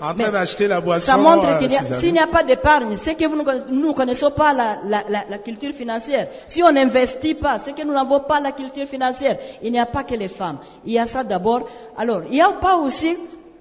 [0.00, 1.10] En train d'acheter la boisson.
[1.10, 4.30] Ça montre à qu'il s'il n'y a pas d'épargne, c'est que vous nous ne connaissons
[4.30, 6.28] pas la, la- la- la culture financière.
[6.46, 9.36] Si on n'investit pas, c'est que nous n'avons pas la culture financière.
[9.60, 10.58] Il n'y a pas que les femmes.
[10.86, 11.66] Il y a ça d'abord.
[11.96, 13.16] Alors, il n'y a pas aussi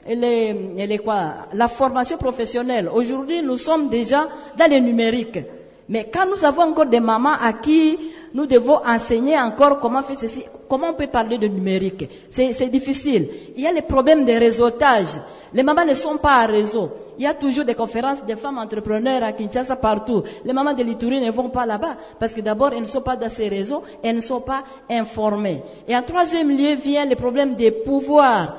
[0.08, 0.54] les,
[0.86, 2.88] les quoi, la formation professionnelle.
[2.94, 4.28] Aujourd'hui, nous sommes déjà
[4.58, 5.40] dans le numérique.
[5.90, 7.98] Mais quand nous avons encore des mamans à qui
[8.34, 13.30] nous devons enseigner encore comment faire ceci, comment on peut parler de numérique C'est difficile.
[13.56, 15.20] Il y a les problèmes de réseautage.
[15.54, 16.92] Les mamans ne sont pas à réseau.
[17.18, 20.22] Il y a toujours des conférences des femmes entrepreneurs à Kinshasa partout.
[20.46, 23.16] Les mamans de l'Itourie ne vont pas là-bas parce que d'abord elles ne sont pas
[23.16, 25.64] dans ces réseaux, elles ne sont pas informées.
[25.88, 28.58] Et en troisième lieu vient le problème des pouvoirs.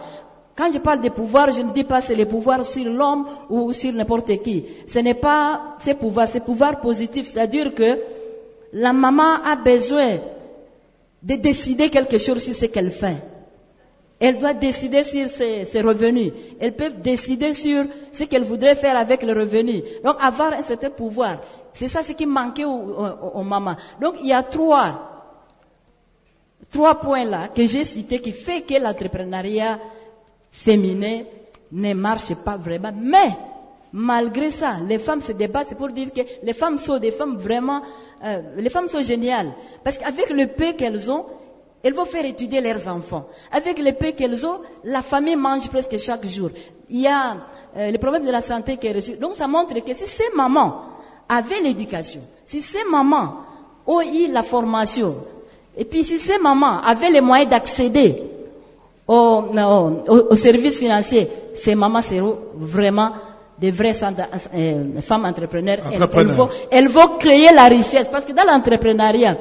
[0.58, 3.72] Quand je parle de pouvoir, je ne dis pas c'est le pouvoir sur l'homme ou
[3.72, 4.64] sur n'importe qui.
[4.88, 7.28] Ce n'est pas ces pouvoirs, c'est pouvoir positif.
[7.30, 7.90] C'est-à-dire que
[8.72, 10.16] la maman a besoin
[11.22, 13.18] de décider quelque chose sur ce qu'elle fait.
[14.18, 16.32] Elle doit décider sur ses, revenus.
[16.58, 19.80] Elles peuvent décider sur ce qu'elle voudrait faire avec le revenu.
[20.04, 21.36] Donc avoir un certain pouvoir.
[21.72, 22.70] C'est ça ce qui manquait aux,
[23.04, 23.76] aux- aux mamans.
[24.00, 24.90] Donc il y a trois,
[26.72, 29.78] trois points là que j'ai cités qui fait que l'entrepreneuriat
[30.50, 31.22] féminin
[31.72, 32.92] ne marche pas vraiment.
[32.94, 33.30] Mais
[33.92, 35.74] malgré ça, les femmes se débattent.
[35.74, 37.82] Pour dire que les femmes sont des femmes vraiment,
[38.24, 39.52] euh, les femmes sont géniales.
[39.84, 41.26] Parce qu'avec le peu qu'elles ont,
[41.82, 43.26] elles vont faire étudier leurs enfants.
[43.52, 46.50] Avec le peu qu'elles ont, la famille mange presque chaque jour.
[46.90, 47.36] Il y a
[47.76, 49.12] euh, le problème de la santé qui est reçu.
[49.16, 50.82] Donc ça montre que si ces mamans
[51.28, 53.36] avaient l'éducation, si ces mamans
[53.86, 55.14] ont eu la formation,
[55.76, 58.22] et puis si ces mamans avaient les moyens d'accéder
[59.08, 59.44] aux,
[60.08, 63.10] aux- aux services financiers, ces mamans seront vraiment
[63.58, 63.94] des vraies
[64.54, 65.78] euh, femmes entrepreneurs.
[65.92, 65.98] Elles-
[66.36, 68.08] vont, elles vont créer la richesse.
[68.08, 69.36] Parce que dans l'entrepreneuriat,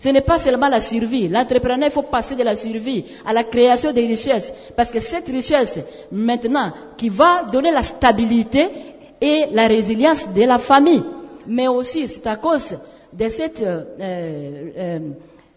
[0.00, 1.28] ce n'est pas seulement la survie.
[1.28, 4.54] L'entrepreneur, il faut passer de la survie à la création des richesses.
[4.76, 5.78] Parce que cette richesse,
[6.12, 8.68] maintenant, qui va donner la stabilité
[9.20, 11.02] et la résilience de la famille.
[11.46, 12.78] Mais aussi, c'est à cause
[13.12, 14.98] de cette euh, euh,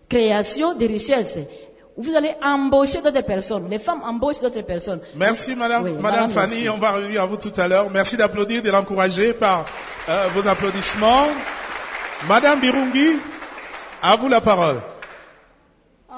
[0.10, 1.38] création de richesses.
[1.98, 3.70] Vous allez embaucher d'autres personnes.
[3.70, 5.02] Les femmes embauchent d'autres personnes.
[5.16, 6.70] Merci Madame, Oui, Madame Fanny, merci.
[6.70, 7.90] on va revenir à vous tout à l'heure.
[7.90, 9.66] Merci d'applaudir, de l'encourager par
[10.10, 11.28] euh, vos applaudissements.
[12.28, 13.18] Madame Birungi,
[14.02, 14.78] à vous la parole.
[16.12, 16.16] Euh,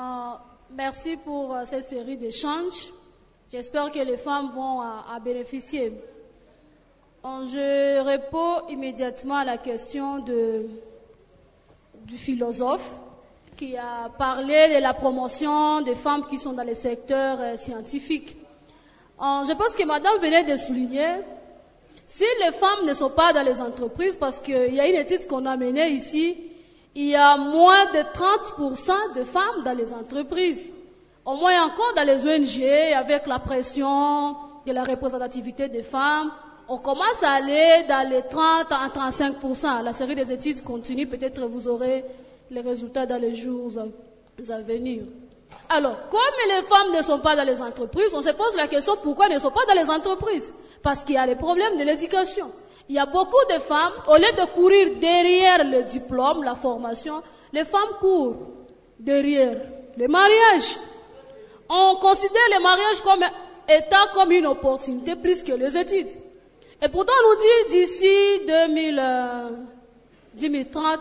[0.71, 2.89] merci pour euh, cette série d'échanges.
[3.51, 5.93] J'espère que les femmes vont à, à bénéficier.
[7.23, 10.67] Je réponds immédiatement à la question de,
[12.05, 12.89] du philosophe
[13.55, 18.35] qui a parlé de la promotion des femmes qui sont dans les secteurs euh, scientifiques.
[19.21, 21.21] Euh, je pense que Madame venait de souligner,
[22.07, 25.27] si les femmes ne sont pas dans les entreprises, parce qu'il y a une étude
[25.27, 26.37] qu'on a menée ici,
[26.95, 30.71] il y a moins de 30% de femmes dans les entreprises.
[31.25, 32.63] Au moins encore dans les ONG,
[32.95, 34.35] avec la pression
[34.65, 36.31] de la représentativité des femmes,
[36.67, 39.83] on commence à aller dans les 30 à 35%.
[39.83, 42.03] La série des études continue, peut-être vous aurez
[42.49, 45.03] les résultats dans les jours à, venir.
[45.69, 48.95] Alors, comme les femmes ne sont pas dans les entreprises, on se pose la question
[49.01, 50.51] pourquoi elles ne sont pas dans les entreprises?
[50.81, 52.51] Parce qu'il y a les problèmes de l'éducation.
[52.89, 57.21] Il y a beaucoup de femmes, au lieu de courir derrière le diplôme, la formation,
[57.53, 58.35] les femmes courent
[58.99, 59.61] derrière
[59.95, 60.77] le mariage.
[61.69, 63.23] On considère le mariage comme
[63.69, 66.11] étant comme une opportunité plus que les études.
[66.81, 69.49] Et pourtant, on nous dit d'ici 2000, euh,
[70.35, 70.99] 2030,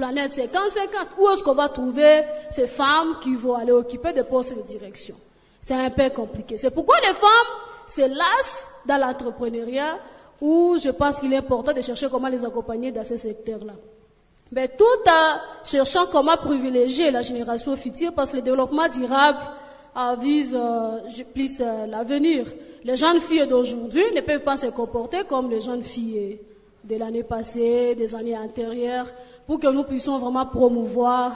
[0.00, 4.56] planète 50-50, où est-ce qu'on va trouver ces femmes qui vont aller occuper des postes
[4.56, 5.14] de direction?
[5.60, 6.56] C'est un peu compliqué.
[6.56, 7.50] C'est pourquoi les femmes
[7.86, 9.98] se lassent dans l'entrepreneuriat,
[10.40, 13.74] où je pense qu'il est important de chercher comment les accompagner dans ces secteurs-là.
[14.52, 19.38] Mais tout en cherchant comment privilégier la génération future, parce que le développement durable
[20.18, 21.00] vise euh,
[21.34, 22.46] plus euh, l'avenir.
[22.84, 26.38] Les jeunes filles d'aujourd'hui ne peuvent pas se comporter comme les jeunes filles
[26.84, 29.06] de l'année passée, des années antérieures,
[29.50, 31.32] pour que nous puissions vraiment promouvoir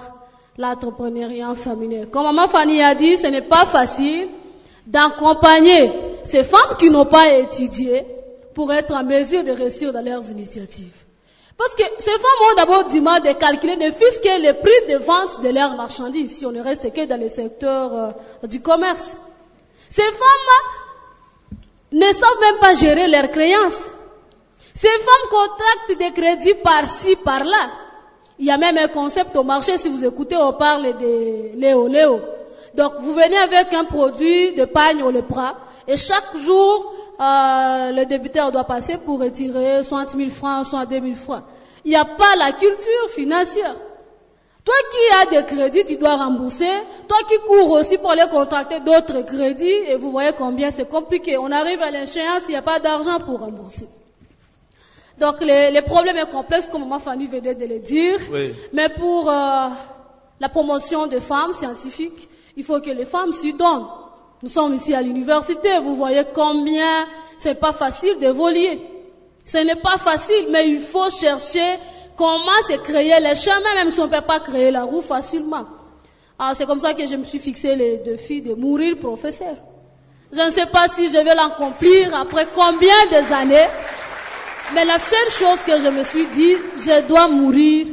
[0.56, 2.06] l'entrepreneuriat féminin.
[2.12, 4.28] Comme Maman Fanny a dit, ce n'est pas facile
[4.86, 5.90] d'accompagner
[6.22, 8.06] ces femmes qui n'ont pas étudié
[8.54, 11.02] pour être en mesure de réussir dans leurs initiatives.
[11.56, 14.94] Parce que ces femmes ont d'abord du mal de calculer ne fût-ce que le prix
[14.94, 18.60] de vente de leurs marchandises, si on ne reste que dans le secteur euh, du
[18.60, 19.16] commerce.
[19.90, 20.70] Ces femmes
[21.90, 23.90] ne savent même pas gérer leurs créances.
[24.72, 27.83] Ces femmes contractent des crédits par-ci, par-là.
[28.38, 31.88] Il y a même un concept au marché, si vous écoutez, on parle de Léo
[31.88, 32.20] Léo.
[32.74, 35.54] Donc vous venez avec un produit de pagne au bras
[35.86, 41.00] et chaque jour, euh, le débiteur doit passer pour retirer soit 000 francs, soit 2
[41.00, 41.42] 000 francs.
[41.84, 43.74] Il n'y a pas la culture financière.
[44.64, 46.70] Toi qui as des crédits, tu dois rembourser.
[47.06, 51.36] Toi qui cours aussi pour aller contracter d'autres crédits, et vous voyez combien c'est compliqué.
[51.36, 53.86] On arrive à l'échéance, il n'y a pas d'argent pour rembourser.
[55.18, 58.18] Donc les, les problèmes sont complexes, comme ma Fanny venait de le dire.
[58.32, 58.52] Oui.
[58.72, 59.68] Mais pour euh,
[60.40, 63.86] la promotion des femmes scientifiques, il faut que les femmes s'y donnent.
[64.42, 67.06] Nous sommes ici à l'université, vous voyez combien
[67.38, 68.80] c'est pas facile d'évoluer.
[69.44, 71.78] Ce n'est pas facile, mais il faut chercher
[72.16, 75.64] comment se créer les chemins, même si on ne peut pas créer la roue facilement.
[76.38, 79.56] Ah, c'est comme ça que je me suis fixé le défi de mourir professeur.
[80.32, 83.66] Je ne sais pas si je vais l'accomplir après combien des années,
[84.74, 87.86] mais la seule chose que je me suis dit, je dois mourir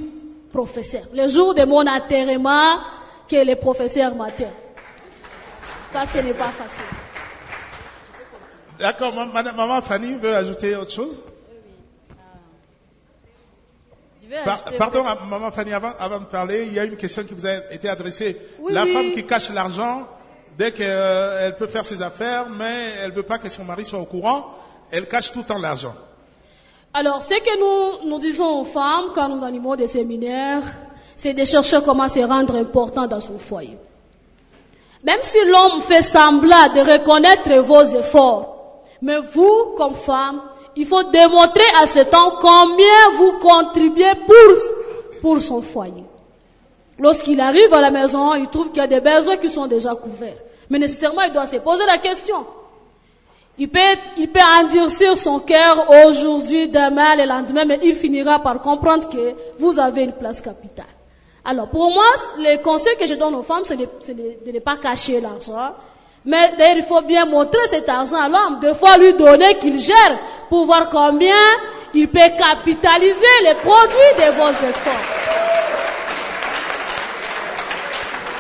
[0.52, 1.04] professeur.
[1.14, 2.80] Le jour de mon enterrement,
[3.30, 4.52] que les professeurs m'enterrent.
[5.94, 6.98] Ça, ce n'est pas facile.
[8.80, 11.22] D'accord, maman Fanny veut ajouter autre chose?
[14.46, 17.46] Par- Pardon, maman Fanny, avant, avant de parler, il y a une question qui vous
[17.46, 18.38] a été adressée.
[18.60, 18.94] Oui, la oui.
[18.94, 20.08] femme qui cache l'argent,
[20.58, 24.00] dès qu'elle peut faire ses affaires, mais elle ne veut pas que son mari soit
[24.00, 24.54] au courant,
[24.92, 25.96] elle cache tout le temps l'argent.
[26.94, 30.64] Alors, ce que nous, nous disons aux femmes quand nous animons des séminaires,
[31.16, 33.78] c'est de chercher comment se rendre important dans son foyer.
[35.04, 40.42] Même si l'homme fait semblant de reconnaître vos efforts, mais vous, comme femme,
[40.76, 46.04] il faut démontrer à cet homme combien vous contribuez pour, pour son foyer.
[47.00, 49.96] Lorsqu'il arrive à la maison, il trouve qu'il y a des besoins qui sont déjà
[49.96, 50.38] couverts.
[50.70, 52.46] Mais nécessairement, il doit se poser la question.
[53.62, 53.80] Il peut,
[54.18, 59.36] il peut endurcir son cœur aujourd'hui, demain, le lendemain, mais il finira par comprendre que
[59.60, 60.88] vous avez une place capitale.
[61.46, 62.08] Alors, pour moi,
[62.40, 65.76] le conseil que je donne aux femmes, c'est de, ne pas cacher l'argent.
[66.26, 69.80] Mais d'ailleurs, il faut bien montrer cet argent à l'homme, deux fois lui donner qu'il
[69.80, 70.18] gère
[70.50, 71.36] pour voir combien
[71.94, 75.08] il peut capitaliser les produits de vos efforts.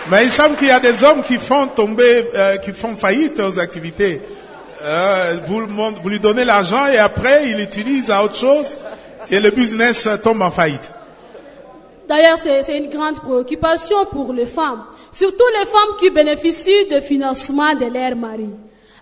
[0.09, 3.39] Mais il semble qu'il y a des hommes qui font tomber, euh, qui font faillite
[3.39, 4.19] aux activités.
[4.83, 5.67] Euh, vous,
[6.01, 8.77] vous lui donnez l'argent et après il l'utilise à autre chose
[9.29, 10.91] et le business tombe en faillite.
[12.07, 17.73] D'ailleurs, c'est une grande préoccupation pour les femmes, surtout les femmes qui bénéficient de financement
[17.75, 18.49] de leur mari.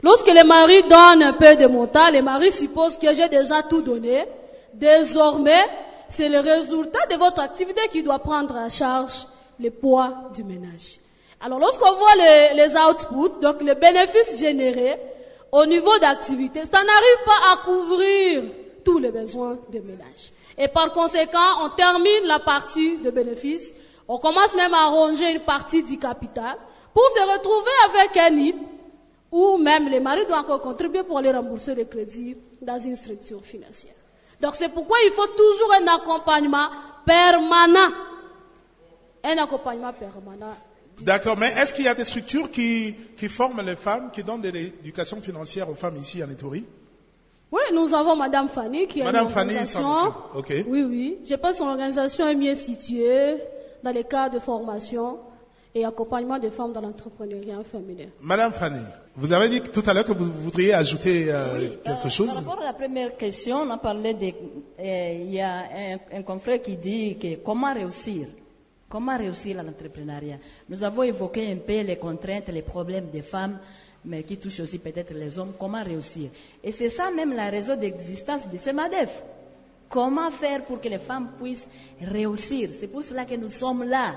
[0.04, 3.82] Lorsque le mari donne un peu de montant, le mari suppose que j'ai déjà tout
[3.82, 4.26] donné.
[4.74, 5.66] Désormais,
[6.08, 9.26] c'est le résultat de votre activité qui doit prendre en charge
[9.60, 11.00] le poids du ménage.
[11.42, 14.98] Alors, lorsqu'on voit les, les outputs, donc les bénéfices générés
[15.52, 18.44] au niveau d'activité, ça n'arrive pas à couvrir
[18.84, 20.32] tous les besoins de ménage.
[20.58, 23.74] Et par conséquent, on termine la partie de bénéfices,
[24.08, 26.58] on commence même à ronger une partie du capital
[26.94, 28.56] pour se retrouver avec un nid
[29.32, 33.44] où même les maris doivent encore contribuer pour aller rembourser les crédits dans une structure
[33.44, 33.94] financière.
[34.42, 36.68] Donc c'est pourquoi il faut toujours un accompagnement
[37.06, 37.94] permanent.
[39.24, 40.56] Un accompagnement permanent.
[41.04, 44.42] D'accord, mais est-ce qu'il y a des structures qui, qui forment les femmes, qui donnent
[44.42, 46.66] de l'éducation financière aux femmes ici en Étourie
[47.52, 50.14] Oui, nous avons Madame Fanny qui est Madame une Fanny organisation.
[50.68, 51.18] Oui, oui.
[51.28, 53.38] Je pense que son organisation est bien située
[53.84, 55.18] dans les cas de formation
[55.74, 58.08] et accompagnement des femmes dans l'entrepreneuriat féminin.
[58.22, 58.82] Madame Fanny,
[59.16, 62.36] vous avez dit tout à l'heure que vous voudriez ajouter euh, quelque Euh, chose Par
[62.44, 64.26] rapport à la première question, on a parlé de.
[64.80, 68.28] euh, Il y a un, un confrère qui dit que comment réussir
[68.90, 70.40] Comment réussir l'entrepreneuriat?
[70.68, 73.60] Nous avons évoqué un peu les contraintes, les problèmes des femmes,
[74.04, 75.54] mais qui touchent aussi peut-être les hommes.
[75.60, 76.32] Comment réussir?
[76.64, 79.22] Et c'est ça même la raison d'existence de ce MADEF.
[79.90, 81.68] Comment faire pour que les femmes puissent
[82.02, 82.70] réussir?
[82.80, 84.16] C'est pour cela que nous sommes là.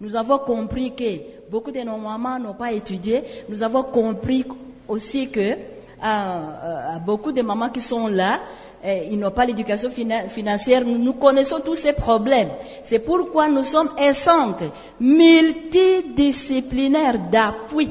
[0.00, 3.22] Nous avons compris que beaucoup de nos mamans n'ont pas étudié.
[3.48, 4.44] Nous avons compris
[4.86, 5.56] aussi que euh,
[6.04, 8.40] euh, beaucoup de mamans qui sont là,
[8.84, 10.84] ils n'ont pas l'éducation fina- financière.
[10.84, 12.50] Nous, connaissons tous ces problèmes.
[12.82, 14.64] C'est pourquoi nous sommes un centre
[15.00, 17.88] multidisciplinaire d'appui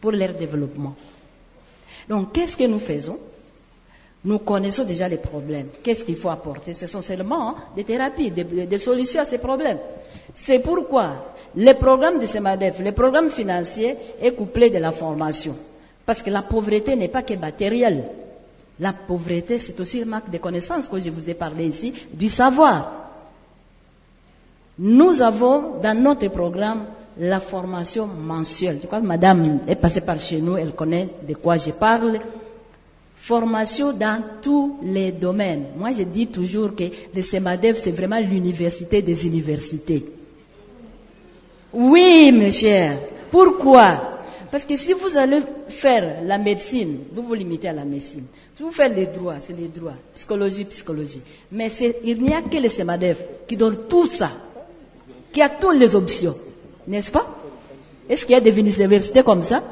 [0.00, 0.94] pour leur développement.
[2.08, 3.18] Donc, qu'est-ce que nous faisons?
[4.24, 5.68] Nous connaissons déjà les problèmes.
[5.82, 6.72] Qu'est-ce qu'il faut apporter?
[6.74, 9.78] Ce sont seulement hein, des thérapies, des, des solutions à ces problèmes.
[10.34, 11.10] C'est pourquoi
[11.56, 15.56] le programme de CEMADEF, le programme financier est couplé de la formation.
[16.04, 18.04] Parce que la pauvreté n'est pas que matérielle.
[18.78, 22.28] La pauvreté, c'est aussi le manque de connaissances que je vous ai parlé ici, du
[22.28, 22.92] savoir.
[24.78, 26.84] Nous avons dans notre programme
[27.18, 28.78] la formation mensuelle.
[28.82, 32.18] Je crois que madame est passée par chez nous, elle connaît de quoi je parle
[33.16, 35.64] formation dans tous les domaines.
[35.76, 36.84] Moi, je dis toujours que
[37.14, 40.04] le CEMADEF, c'est vraiment l'université des universités.
[41.72, 42.98] Oui, mes chers.
[43.30, 44.18] Pourquoi?
[44.50, 48.24] Parce que si vous allez faire la médecine, vous vous limitez à la médecine.
[48.56, 49.92] Si vous faites les droits, c'est les droits.
[50.14, 51.20] Psychologie, psychologie.
[51.52, 51.68] Mais
[52.04, 54.30] il n'y a que le CEMADEF qui donne tout ça
[55.32, 56.34] qui a toutes les options.
[56.88, 57.26] N'est-ce pas?
[58.08, 59.62] Est-ce qu'il y a des universités comme ça?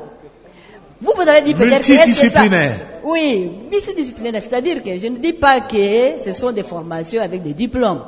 [1.00, 2.76] Vous, vous allez dire peut-être que est-ce que ça- Multidisciplinaire.
[3.04, 4.42] Oui, multidisciplinaire.
[4.42, 8.02] C'est-à-dire que je ne dis pas que ce sont des formations avec des diplômes,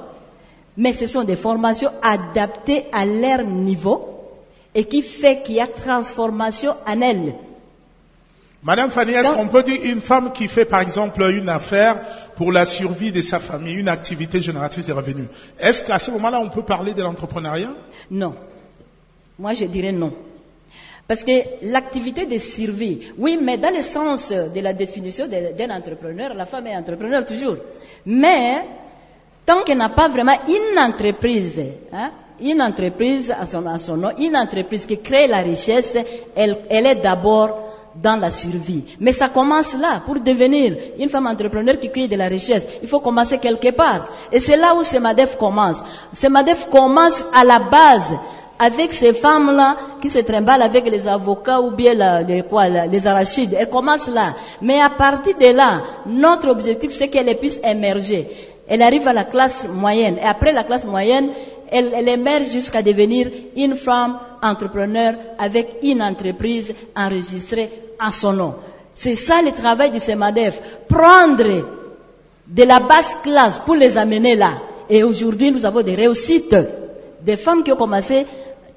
[0.77, 4.07] mais ce sont des formations adaptées à leur niveau
[4.75, 7.35] et qui fait qu'il y a transformation en elles.
[8.62, 11.97] Madame Fanny, est-ce qu'on peut dire une femme qui fait par exemple une affaire
[12.37, 15.27] pour la survie de sa famille, une activité génératrice de revenus,
[15.59, 17.73] est-ce qu'à ce moment-là on peut parler de l'entrepreneuriat?
[18.11, 18.35] Non.
[19.38, 20.12] Moi, je dirais non.
[21.07, 26.35] Parce que l'activité de survie, oui, mais dans le sens de la définition d'un entrepreneur,
[26.35, 27.57] la femme est entrepreneur toujours.
[28.07, 28.64] Mais,
[29.45, 31.61] tant qu'elle n'a pas vraiment une entreprise,
[31.92, 35.95] hein, une entreprise à son, à son nom, une entreprise qui crée la richesse,
[36.35, 37.65] elle, elle est d'abord
[38.03, 38.85] dans la survie.
[39.01, 40.03] Mais ça commence là.
[40.05, 44.09] Pour devenir une femme entrepreneur qui crée de la richesse, il faut commencer quelque part.
[44.33, 45.83] Et c'est là où Semadef commence.
[46.13, 48.17] Semadef commence à la base
[48.59, 53.57] avec ces femmes-là qui se trimballent avec les avocats ou bien les, quoi, les arachides.
[53.59, 54.35] Elles commencent là.
[54.63, 58.29] Mais à partir de là, notre objectif, c'est qu'elles puissent émerger.
[58.69, 60.17] Elle arrive à la classe moyenne.
[60.19, 61.31] Et après la classe moyenne,
[61.71, 68.55] elle, elle émerge jusqu'à devenir une femme entrepreneur avec une entreprise enregistrée en son nom.
[68.95, 70.61] C'est ça le travail du SEMADEF.
[70.89, 71.45] Prendre
[72.47, 74.53] de la basse classe pour les amener là.
[74.89, 76.57] Et aujourd'hui, nous avons des réussites.
[77.23, 78.25] Des femmes qui ont commencé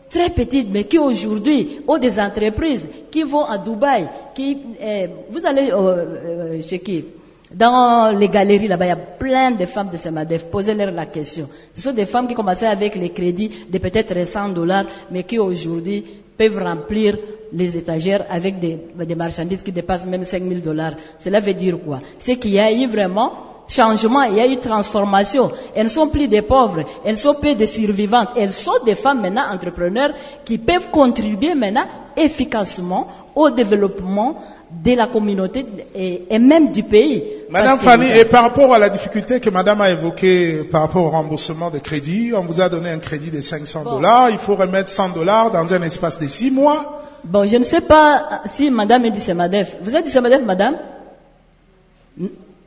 [0.09, 5.45] très petites, mais qui aujourd'hui ont des entreprises, qui vont à Dubaï, qui, euh, vous
[5.45, 7.05] allez euh, euh, chez qui?
[7.53, 10.45] Dans les galeries là-bas, il y a plein de femmes de Semadef.
[10.45, 11.49] Posez-leur la question.
[11.73, 15.39] Ce sont des femmes qui commençaient avec les crédits de peut-être 100 dollars, mais qui
[15.39, 16.05] aujourd'hui
[16.37, 17.17] peuvent remplir
[17.53, 20.93] les étagères avec des, des marchandises qui dépassent même 5 000 dollars.
[21.17, 21.99] Cela veut dire quoi?
[22.17, 23.33] C'est qu'il y a eu vraiment
[23.67, 25.51] changement, il y a eu transformation.
[25.75, 28.29] Elles ne sont plus des pauvres, elles sont plus des survivantes.
[28.35, 30.11] Elles sont des femmes maintenant entrepreneurs
[30.43, 31.85] qui peuvent contribuer maintenant
[32.17, 34.35] efficacement au développement
[34.83, 37.23] de la communauté et, et même du pays.
[37.49, 41.09] Madame Fanny, et par rapport à la difficulté que Madame a évoquée par rapport au
[41.09, 44.89] remboursement des crédits, on vous a donné un crédit de 500 dollars, il faut remettre
[44.89, 47.01] 100 dollars dans un espace de 6 mois.
[47.23, 49.77] Bon, je ne sais pas si madame est du SEMADEF.
[49.81, 50.75] Vous êtes du SEMADEF, madame?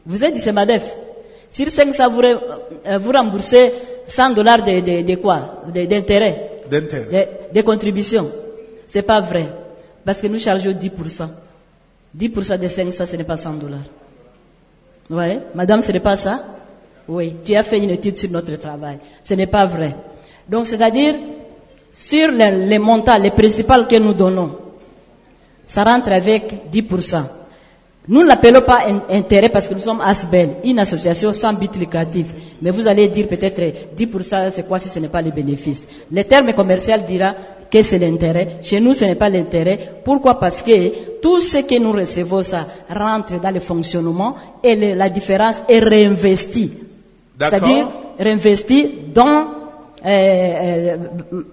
[0.06, 0.94] Vous êtes du SEMADEF
[1.50, 3.72] Sur 500, vous, euh, vous remboursez
[4.06, 5.60] 100 dollars de, de, de quoi?
[5.72, 7.28] D'intérêt d'intérêt.
[7.52, 8.30] de, de contribution.
[8.86, 9.46] C'est pas vrai.
[10.04, 11.28] Parce que nous chargeons 10%.
[12.18, 13.80] 10% de 500, ce n'est pas 100 dollars.
[15.10, 16.42] Ouais, madame, ce n'est pas ça?
[17.08, 18.98] Oui, tu as fait une étude sur notre travail.
[19.22, 19.94] Ce n'est pas vrai.
[20.48, 21.14] Donc, c'est-à-dire,
[21.92, 24.56] sur les, les montants, les principales que nous donnons,
[25.66, 27.22] ça rentre avec 10%.
[28.08, 31.76] Nous ne l'appelons pas in- intérêt parce que nous sommes ASBEL, une association sans but
[31.76, 32.34] lucratif.
[32.60, 33.62] Mais vous allez dire peut-être
[33.96, 35.86] 10% c'est quoi si ce n'est pas le bénéfice?
[36.10, 37.34] Le terme commercial dira
[37.70, 38.58] que c'est l'intérêt.
[38.60, 39.78] Chez nous, ce n'est pas l'intérêt.
[40.04, 40.40] Pourquoi?
[40.40, 45.08] Parce que tout ce que nous recevons, ça rentre dans le fonctionnement et le- la
[45.08, 46.72] différence est réinvestie.
[47.38, 47.86] C'est-à-dire
[48.18, 49.46] réinvesti dans
[50.04, 50.96] euh,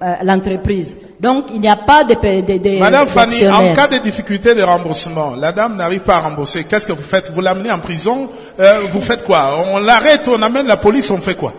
[0.01, 0.97] euh, l'entreprise.
[1.19, 4.63] Donc, il n'y a pas de, de, de Madame Fanny, en cas de difficulté de
[4.63, 7.31] remboursement, la dame n'arrive pas à rembourser, qu'est-ce que vous faites?
[7.31, 9.65] Vous l'amenez en prison euh, Vous faites quoi?
[9.71, 11.53] On l'arrête, on amène la police, on fait quoi?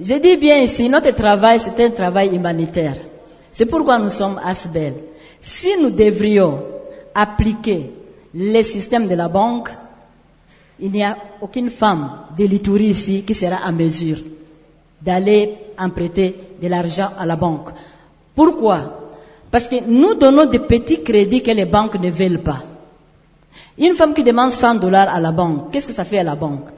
[0.00, 2.96] Je dis bien ici, notre travail, c'est un travail humanitaire.
[3.50, 4.94] C'est pourquoi nous sommes ASBEL.
[5.40, 6.62] Si nous devrions
[7.14, 7.90] appliquer
[8.34, 9.70] les systèmes de la banque,
[10.80, 14.18] il n'y a aucune femme de l'Itourie ici qui sera à mesure
[15.04, 17.68] d'aller emprunter de l'argent à la banque.
[18.34, 18.78] Pourquoi?
[19.50, 22.62] Parce que nous donnons des petits crédits que les banques ne veulent pas.
[23.78, 26.34] Une femme qui demande 100 dollars à la banque, qu'est-ce que ça fait à la
[26.34, 26.68] banque?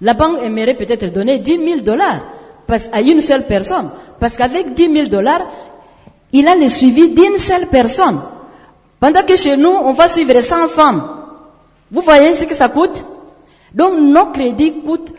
[0.00, 2.20] La banque aimerait peut-être donner 10 000 dollars
[2.92, 3.90] à une seule personne.
[4.18, 5.42] Parce qu'avec 10 000 dollars,
[6.32, 8.20] il a le suivi d'une seule personne.
[8.98, 11.02] Pendant que chez nous, on va suivre 100 femmes.
[11.90, 13.04] Vous voyez ce que ça coûte?
[13.72, 15.12] Donc nos crédits coûtent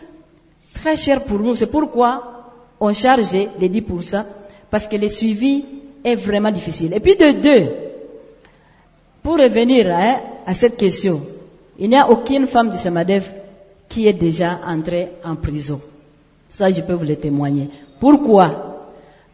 [0.74, 1.54] très cher pour nous.
[1.54, 2.35] C'est pourquoi
[2.80, 4.24] on charge les 10%
[4.70, 5.64] parce que le suivi
[6.04, 6.94] est vraiment difficile.
[6.94, 7.72] Et puis de deux,
[9.22, 11.20] pour revenir hein, à cette question,
[11.78, 13.28] il n'y a aucune femme de Samadev
[13.88, 15.80] qui est déjà entrée en prison.
[16.48, 17.68] Ça, je peux vous le témoigner.
[18.00, 18.88] Pourquoi?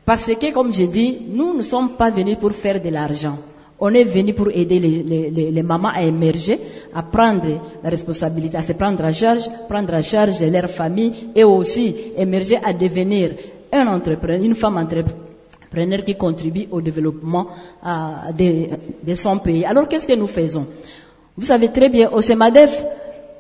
[0.05, 3.39] Parce que, comme je dis, nous ne sommes pas venus pour faire de l'argent.
[3.85, 6.57] On est venu pour aider les, mamans à émerger,
[6.94, 7.48] à prendre
[7.83, 12.59] la responsabilité, à se prendre en charge, prendre en charge leur famille et aussi émerger
[12.65, 13.31] à devenir
[13.73, 17.48] un entrepreneur, une femme entrepreneur qui contribue au développement
[17.85, 18.33] euh,
[19.04, 19.65] de, son pays.
[19.65, 20.65] Alors qu'est-ce que nous faisons?
[21.37, 22.85] Vous savez très bien, au SEMADEF,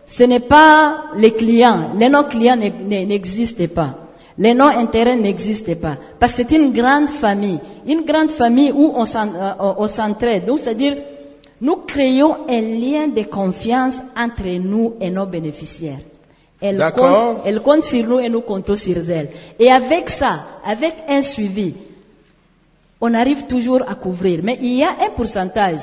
[0.06, 3.96] ce n'est pas les clients, les non-clients n'e- n'e- n'existent pas.
[4.38, 5.96] Les non-intérêts n'existent pas.
[6.18, 7.60] Parce que c'est une grande famille.
[7.86, 10.46] Une grande famille où on s'en- euh, on s'entraide.
[10.46, 10.96] Donc, c'est-à-dire,
[11.60, 15.98] nous créons un lien de confiance entre nous et nos bénéficiaires.
[16.60, 19.28] Elle compte, elle compte sur nous et nous comptons sur elle.
[19.58, 21.74] Et avec ça, avec un suivi,
[23.00, 24.40] on arrive toujours à couvrir.
[24.42, 25.80] Mais il y a un pourcentage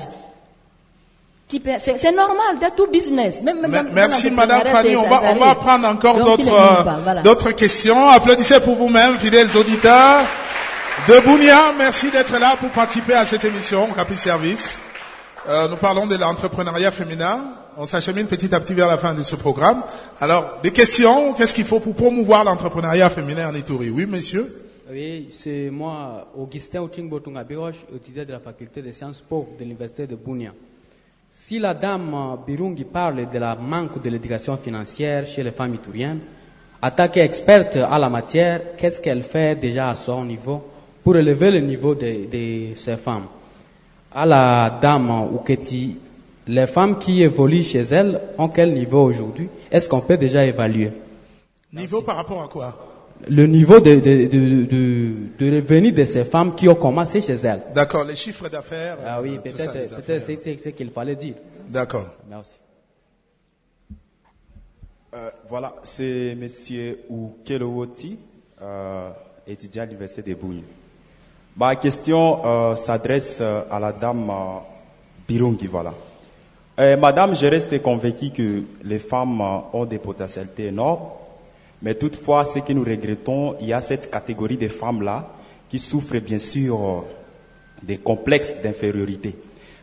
[1.79, 3.41] c'est c'est normal, dans tout business.
[3.41, 4.95] Même, même dans- Merci dans Madame Fanny.
[4.95, 7.21] On va, on va prendre encore d'autres euh, pas, voilà.
[7.21, 8.07] d'autres questions.
[8.09, 10.21] Applaudissez pour vous-même, fidèles auditeurs
[11.07, 11.73] de Bounia.
[11.77, 14.81] Merci d'être là pour participer à cette émission Capi Service.
[15.47, 17.41] Euh, nous parlons de l'entrepreneuriat féminin.
[17.77, 19.81] On s'achemine petit à petit vers la fin de ce programme.
[20.19, 21.33] Alors, des questions.
[21.33, 23.89] Qu'est-ce qu'il faut pour promouvoir l'entrepreneuriat féminin en Ituri?
[23.89, 24.53] Oui, messieurs?
[24.91, 30.07] Oui, c'est moi, Augustin Outingbo Tungabiroche, étudiant de la faculté de Sciences Po de l'université
[30.07, 30.51] de Bounia.
[31.31, 35.75] Si la dame euh, Birungi parle de la manque de l'éducation financière chez les femmes
[35.75, 36.19] ituriennes,
[36.81, 40.63] en tant qu'experte à la matière, qu'est-ce qu'elle fait déjà à son niveau
[41.03, 43.27] pour élever le niveau de, de ces femmes?
[44.13, 45.99] À la dame Ouketi,
[46.47, 49.49] les femmes qui évoluent chez elle, ont quel niveau aujourd'hui?
[49.71, 50.91] Est-ce qu'on peut déjà évaluer?
[51.73, 52.88] Niveau par rapport à quoi?
[53.27, 57.33] Le niveau de, de, de, de, de revenu de ces femmes qui ont commencé chez
[57.35, 57.61] elles.
[57.75, 58.97] D'accord, les chiffres d'affaires.
[59.05, 61.35] Ah oui, euh, peut-être c'est ce qu'il fallait dire.
[61.67, 62.05] D'accord.
[62.29, 62.57] Merci.
[65.13, 68.17] Euh, voilà, c'est Monsieur Ukelowoti,
[68.61, 69.09] euh,
[69.47, 70.61] étudiant à l'Université de Bougne.
[71.57, 74.59] Ma question euh, s'adresse à la dame euh,
[75.27, 75.93] Birungi, voilà.
[76.79, 81.09] Euh, madame, je reste convaincu que les femmes euh, ont des potentialités énormes,
[81.81, 85.27] mais toutefois, ce que nous regrettons, il y a cette catégorie de femmes-là
[85.69, 87.05] qui souffrent bien sûr
[87.83, 89.35] des complexes d'infériorité.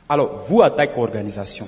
[0.09, 1.67] Alors, vous, en tant qu'organisation,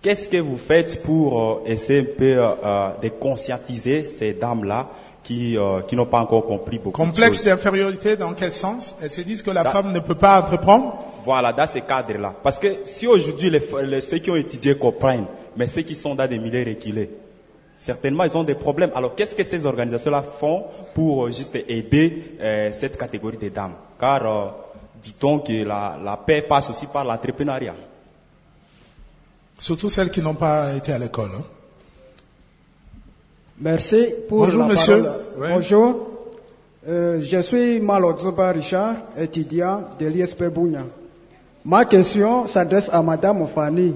[0.00, 4.88] qu'est-ce que vous faites pour euh, essayer un peu euh, euh, de conscientiser ces dames-là
[5.22, 7.44] qui, euh, qui n'ont pas encore compris beaucoup de Complexe choses?
[7.46, 8.96] d'infériorité dans quel sens?
[9.02, 10.98] Elles se disent que la femme ne peut pas entreprendre?
[11.24, 12.34] Voilà, dans ce cadre-là.
[12.42, 15.24] Parce que si aujourd'hui les, les- ceux qui ont étudié comprennent,
[15.56, 17.10] mais ceux qui sont dans des milieux reculés,
[17.74, 18.90] certainement ils ont des problèmes.
[18.94, 20.64] Alors qu'est-ce que ces organisations-là font
[20.94, 23.74] pour euh, juste aider euh, cette catégorie de dames?
[23.98, 24.50] Car euh,
[25.02, 27.74] dit-on que la, la paix passe aussi par l'entrepreneuriat.
[29.58, 31.30] Surtout celles qui n'ont pas été à l'école.
[31.36, 31.44] hein.
[33.60, 35.02] Merci pour Bonjour, la monsieur.
[35.02, 35.20] parole.
[35.38, 35.48] Oui.
[35.50, 36.08] Bonjour.
[36.88, 40.82] Euh, je suis Malodzeba Richard, étudiant de l'ISP Bounia.
[41.64, 43.94] Ma question s'adresse à Madame Fanny.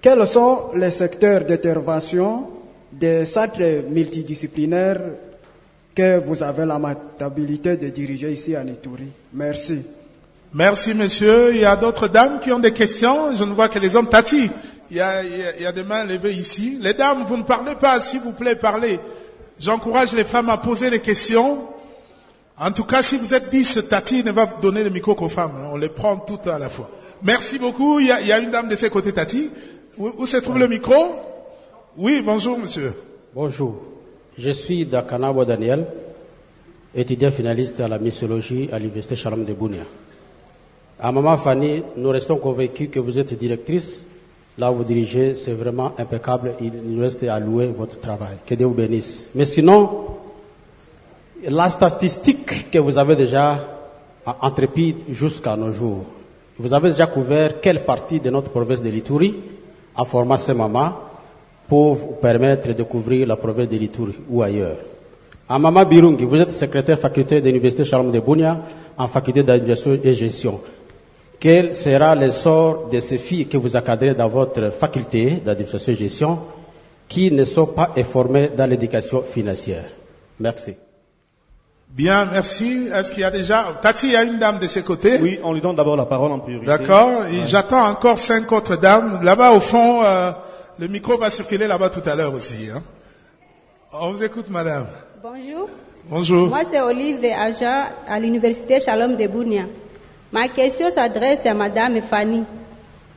[0.00, 2.46] Quels sont les secteurs d'intervention
[2.92, 5.00] des centres multidisciplinaires
[5.94, 9.82] que vous avez l'amabilité de diriger ici à Ituri Merci.
[10.52, 11.52] Merci, monsieur.
[11.54, 13.34] Il y a d'autres dames qui ont des questions.
[13.34, 14.08] Je ne vois que les hommes.
[14.08, 14.50] Tati,
[14.90, 16.78] il y a, des mains levées ici.
[16.80, 19.00] Les dames, vous ne parlez pas, s'il vous plaît, parlez.
[19.58, 21.58] J'encourage les femmes à poser des questions.
[22.58, 25.52] En tout cas, si vous êtes 10, Tati ne va donner le micro qu'aux femmes.
[25.56, 25.68] hein.
[25.72, 26.90] On les prend toutes à la fois.
[27.22, 27.98] Merci beaucoup.
[28.00, 29.50] Il y a, une dame de ce côté, Tati.
[29.98, 31.25] Où se trouve le micro?
[31.98, 32.92] Oui, bonjour, monsieur.
[33.34, 33.76] Bonjour,
[34.36, 35.86] je suis Dakanabo Daniel,
[36.94, 39.80] étudiant finaliste à la missiologie à l'Université Shalom de Bounia.
[41.00, 44.06] À Maman Fanny, nous restons convaincus que vous êtes directrice.
[44.58, 46.56] Là où vous dirigez, c'est vraiment impeccable.
[46.60, 48.36] Il nous reste à louer votre travail.
[48.44, 49.30] Que Dieu vous bénisse.
[49.34, 50.08] Mais sinon,
[51.48, 53.58] la statistique que vous avez déjà
[54.42, 56.04] entrepris jusqu'à nos jours,
[56.58, 59.34] vous avez déjà couvert quelle partie de notre province de l'Ituri
[59.96, 61.05] a formé ces mamans?
[61.68, 64.78] Pour vous permettre de couvrir la province de l'Ituri ou ailleurs.
[65.48, 68.60] À Mama Birungi, vous êtes secrétaire faculté de l'Université Shalom de Bounia
[68.98, 70.60] en faculté d'administration et gestion.
[71.38, 75.96] Quel sera le sort de ces filles que vous encadrez dans votre faculté d'administration et
[75.96, 76.38] gestion
[77.08, 79.84] qui ne sont pas informées dans l'éducation financière?
[80.40, 80.74] Merci.
[81.90, 82.88] Bien, merci.
[82.92, 83.66] Est-ce qu'il y a déjà...
[83.80, 85.18] Tati, il y a une dame de ce côté?
[85.22, 86.66] Oui, on lui donne d'abord la parole en priorité.
[86.66, 87.22] D'accord.
[87.46, 89.20] J'attends encore cinq autres dames.
[89.22, 90.32] Là-bas, au fond, euh,
[90.78, 92.68] le micro va circuler là-bas tout à l'heure aussi.
[92.74, 92.82] hein.
[93.92, 94.86] On vous écoute, madame.
[95.22, 95.68] Bonjour.
[96.08, 96.48] Bonjour.
[96.48, 99.62] Moi, c'est Olive Aja à l'Université Shalom de Bounia.
[100.32, 102.44] Ma question s'adresse à Madame Fanny.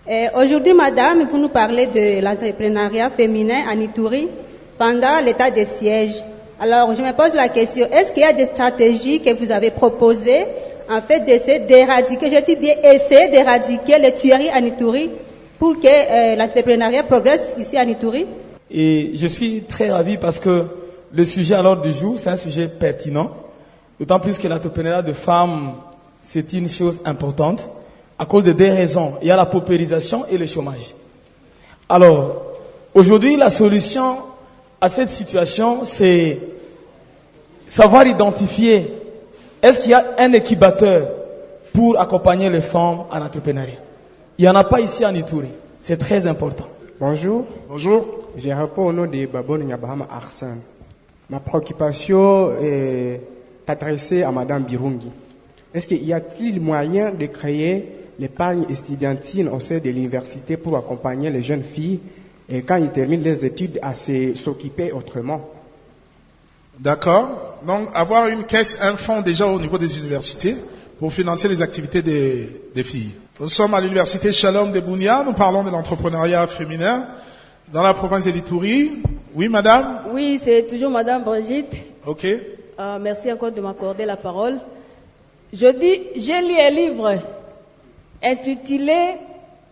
[0.10, 4.28] Euh, Aujourd'hui, Madame, vous nous parlez de l'entrepreneuriat féminin en Ituri
[4.78, 6.24] pendant l'état de siège.
[6.60, 9.72] Alors, je me pose la question, est-ce qu'il y a des stratégies que vous avez
[9.72, 10.45] proposées
[10.89, 15.12] en fait d'essayer d'éradiquer, je dis bien essayer d'éradiquer les tueries en Ituri
[15.60, 18.26] pour que euh, l'entrepreneuriat progresse ici en Ituri
[18.72, 20.66] Et je suis très ravi parce que
[21.14, 23.32] le sujet à l'ordre du jour, c'est un sujet pertinent.
[23.99, 25.74] D'autant plus que l'entrepreneuriat de femmes,
[26.22, 27.70] c'est une chose importante
[28.18, 29.16] à cause de deux raisons.
[29.22, 30.93] Il y a la paupérisation et le chômage.
[31.89, 32.41] Alors,
[32.93, 34.18] aujourd'hui, la solution
[34.80, 36.39] à cette situation, c'est,
[37.68, 38.93] savoir identifier,
[39.62, 41.10] est-ce qu'il y a un incubateur
[41.74, 43.80] pour accompagner les femmes en entrepreneuriat?
[44.40, 45.50] Il n'y en a pas ici en Ituri.
[45.82, 46.66] C'est très important.
[46.98, 47.46] Bonjour.
[47.68, 48.30] Bonjour.
[48.38, 50.62] Je réponds au nom de Babon Nyabahama Arsène.
[51.30, 53.22] Ma préoccupation est
[53.68, 55.12] adressée à Madame Birungi.
[55.74, 61.30] Est-ce qu'il y a-t-il moyen de créer l'épargne estudiantine au sein de l'université pour accompagner
[61.30, 62.00] les jeunes filles
[62.48, 65.50] et quand ils terminent les études à s'occuper autrement?
[66.80, 67.58] D'accord.
[67.68, 70.56] Donc, avoir une caisse, un fonds déjà au niveau des universités
[71.00, 73.16] pour financer les activités des, des filles.
[73.39, 75.24] Nous sommes à l'université Shalom de Bounia.
[75.26, 77.08] Nous parlons de l'entrepreneuriat féminin
[77.72, 79.02] dans la province de l'Itourie.
[79.34, 80.02] Oui, madame?
[80.12, 81.74] Oui, c'est toujours Madame Brigitte.
[82.06, 82.26] Ok.
[82.26, 84.58] Euh, merci encore de m'accorder la parole.
[85.54, 87.16] Je dis, j'ai lu un livre
[88.22, 89.16] intitulé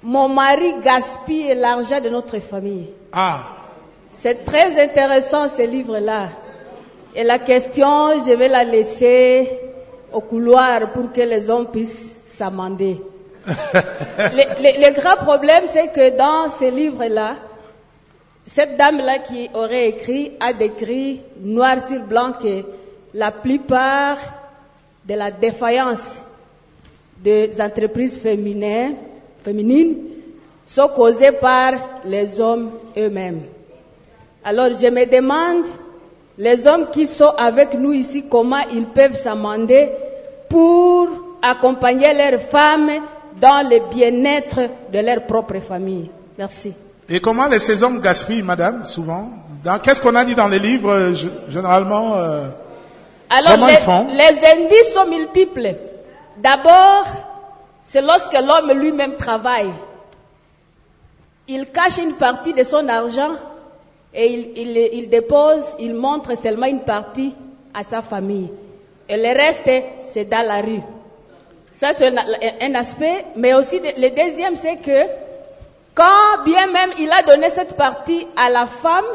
[0.03, 2.87] Mon mari gaspille l'argent de notre famille.
[3.11, 3.43] Ah.
[4.09, 6.29] C'est très intéressant ce livre-là.
[7.15, 9.66] Et la question, je vais la laisser
[10.13, 13.01] au couloir pour que les hommes puissent s'amender.
[13.47, 13.53] le,
[14.63, 17.35] le- le grand problème, c'est que dans ce livre-là,
[18.45, 22.63] cette dame-là qui aurait écrit a décrit noir sur blanc que
[23.13, 24.17] la plupart
[25.05, 26.21] de la défaillance
[27.17, 28.95] des entreprises féminines,
[29.43, 29.97] féminines
[30.65, 31.73] sont causées par
[32.05, 33.41] les hommes eux-mêmes.
[34.43, 35.65] Alors je me demande,
[36.37, 39.91] les hommes qui sont avec nous ici, comment ils peuvent s'amender
[40.49, 41.09] pour
[41.41, 42.91] accompagner leurs femmes
[43.39, 44.61] dans le bien-être
[44.91, 46.09] de leur propre famille.
[46.37, 46.73] Merci.
[47.09, 49.29] Et comment les ces hommes gaspillent, madame, souvent?
[49.83, 51.13] Qu'est-ce qu'on a dit dans les livres, euh,
[51.49, 52.47] généralement euh,
[53.29, 54.07] Alors, Comment les, ils font?
[54.09, 55.75] les indices sont multiples.
[56.37, 57.05] D'abord,
[57.81, 59.71] c'est lorsque l'homme lui-même travaille.
[61.47, 63.31] Il cache une partie de son argent
[64.13, 67.33] et il, il- il dépose, il montre seulement une partie
[67.73, 68.49] à sa famille.
[69.09, 69.69] Et le reste,
[70.05, 70.81] c'est dans la rue.
[71.71, 72.07] Ça, c'est
[72.61, 73.25] un, aspect.
[73.35, 75.05] Mais aussi, le deuxième, c'est que
[75.93, 79.05] quand bien même il a donné cette partie à la femme,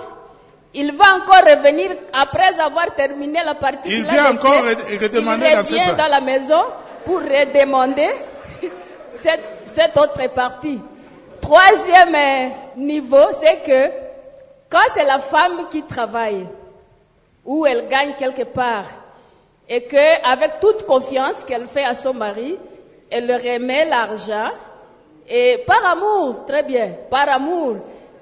[0.74, 3.90] il va encore revenir après avoir terminé la partie.
[3.90, 5.96] Il vient encore redemander Il dans revient partie.
[5.98, 6.62] dans la maison
[7.04, 8.08] pour redemander
[9.10, 10.80] cette, cette autre partie.
[11.40, 14.01] Troisième euh, niveau, c'est que
[14.72, 16.46] quand c'est la femme qui travaille,
[17.44, 18.86] ou elle gagne quelque part,
[19.68, 22.58] et que avec toute confiance qu'elle fait à son mari,
[23.10, 24.50] elle lui remet l'argent,
[25.28, 27.76] et par amour, très bien, par amour.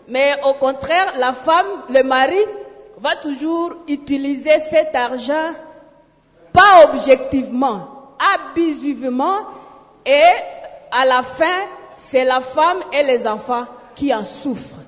[0.09, 2.45] Mais au contraire, la femme, le mari,
[2.99, 5.53] va toujours utiliser cet argent
[6.53, 7.87] pas objectivement,
[8.35, 9.39] abusivement,
[10.05, 10.21] et
[10.91, 11.61] à la fin,
[11.97, 14.81] c'est la femme et les enfants qui en souffrent.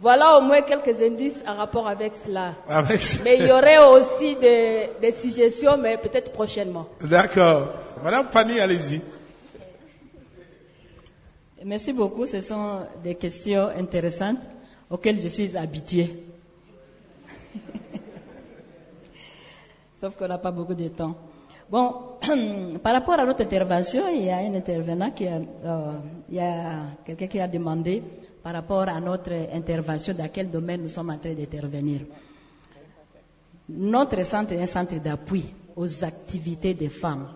[0.00, 2.54] Voilà au moins quelques indices en rapport avec cela.
[2.68, 3.00] Avec...
[3.24, 6.86] Mais il y aurait aussi des, des suggestions, mais peut-être prochainement.
[7.00, 7.68] D'accord.
[8.04, 9.00] Madame Fanny, allez-y.
[11.64, 12.26] Merci beaucoup.
[12.26, 14.42] Ce sont des questions intéressantes
[14.90, 16.08] auxquelles je suis habituée.
[20.00, 21.16] Sauf qu'on n'a pas beaucoup de temps.
[21.70, 21.94] Bon,
[22.82, 25.92] par rapport à notre intervention, il y a un intervenant qui a, euh,
[26.28, 28.02] il y a quelqu'un qui a demandé
[28.46, 32.02] par rapport à notre intervention dans quel domaine nous sommes en train d'intervenir.
[33.70, 35.44] Notre centre est un centre d'appui
[35.74, 37.26] aux activités des femmes.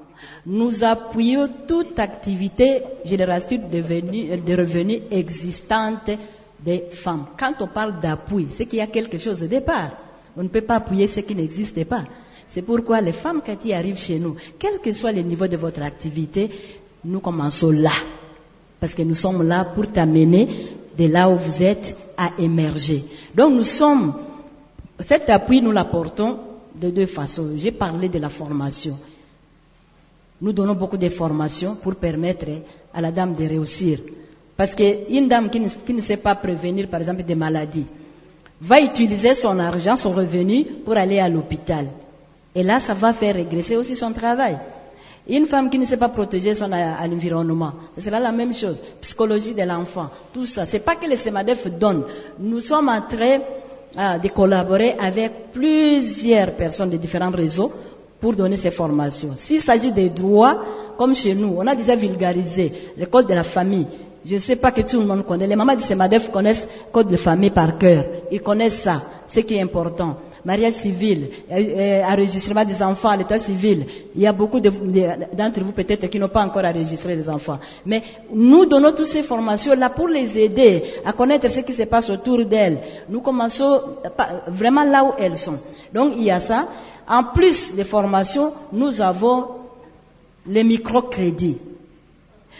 [0.46, 6.12] Nous appuyons toute activité génératrice de, revenus- existante
[6.61, 7.26] des femmes.
[7.36, 9.90] Quand on parle d'appui, c'est qu'il y a quelque chose au départ.
[10.36, 12.04] On ne peut pas appuyer ce qui n'existe pas.
[12.46, 15.56] C'est pourquoi les femmes quand ils arrivent chez nous, quel que soit le niveau de
[15.56, 16.48] votre activité,
[17.04, 17.90] nous commençons là.
[18.78, 20.48] Parce que nous sommes là pour t'amener
[21.01, 23.03] de là où vous êtes à émerger.
[23.34, 24.12] Donc nous sommes
[25.01, 26.38] cet appui, nous l'apportons
[26.74, 27.53] de deux façons.
[27.57, 28.98] J'ai parlé de la formation.
[30.42, 32.46] Nous donnons beaucoup de formations pour permettre
[32.92, 33.98] à la dame de réussir.
[34.57, 37.86] Parce qu'une dame qui ne, qui ne sait pas prévenir, par exemple, des maladies,
[38.61, 41.86] va utiliser son argent, son revenu, pour aller à l'hôpital.
[42.55, 44.59] Et là, ça va faire régresser aussi son travail.
[45.30, 48.82] Une femme qui ne sait pas protéger son l'environnement, ce sera la même chose.
[49.00, 50.66] Psychologie de l'enfant, tout ça.
[50.66, 52.04] C'est pas que les SEMADEF donnent.
[52.40, 53.38] Nous sommes en train
[53.96, 57.72] ah, de collaborer avec plusieurs personnes de différents réseaux
[58.18, 59.34] pour donner ces formations.
[59.36, 60.64] S'il s'agit des droits,
[60.98, 63.86] comme chez nous, on a déjà vulgarisé le code de la famille.
[64.24, 65.46] Je ne sais pas que tout le monde connaît.
[65.46, 68.04] Les mamans de SEMADEF connaissent le code de famille par cœur.
[68.32, 70.16] Ils connaissent ça, ce qui est important.
[70.45, 73.84] Mariage civil, euh, euh, enregistrement des enfants à l'état civil.
[74.14, 77.28] Il y a beaucoup de- de- d'entre vous peut-être qui n'ont pas encore enregistré les
[77.28, 77.59] enfants.
[77.86, 82.11] Mais nous donnons toutes ces formations-là pour les aider à connaître ce qui se passe
[82.11, 82.78] autour d'elles.
[83.09, 83.80] Nous commençons
[84.49, 85.59] vraiment là où elles sont.
[85.93, 86.68] Donc il y a ça.
[87.09, 89.47] En plus des formations, nous avons
[90.47, 91.59] les microcrédits.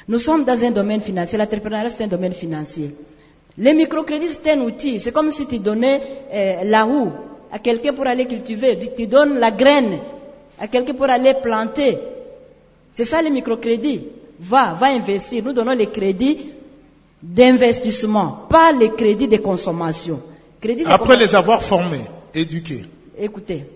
[0.09, 1.39] Nous sommes dans un domaine financier.
[1.39, 2.95] L'entrepreneuriat, c'est un domaine financier.
[3.59, 4.99] Les microcrédits, c'est un outil.
[4.99, 6.01] C'est comme si tu donnais
[6.33, 7.11] euh, la roue
[7.53, 8.79] à quelqu'un pour aller cultiver.
[8.97, 9.99] Tu, donnes la graine
[10.59, 11.99] à quelqu'un pour aller planter.
[12.93, 14.03] C'est ça les microcrédits.
[14.39, 15.45] Va, va investir.
[15.45, 16.51] Nous donnons les crédits
[17.23, 20.21] d'investissement, pas les crédits de consommation.
[20.61, 22.01] Crédit de Après les avoir formés,
[22.35, 22.85] éduqués.
[23.19, 23.67] Écoutez,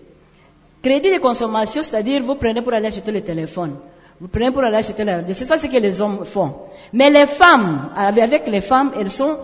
[0.81, 3.75] crédit de consommation, c'est-à-dire vous prenez pour aller acheter le téléphone,
[4.19, 5.33] vous prenez pour aller acheter la radio.
[5.33, 6.53] C'est ça ce que les hommes font.
[6.93, 9.37] Mais les femmes, avec les femmes, elles sont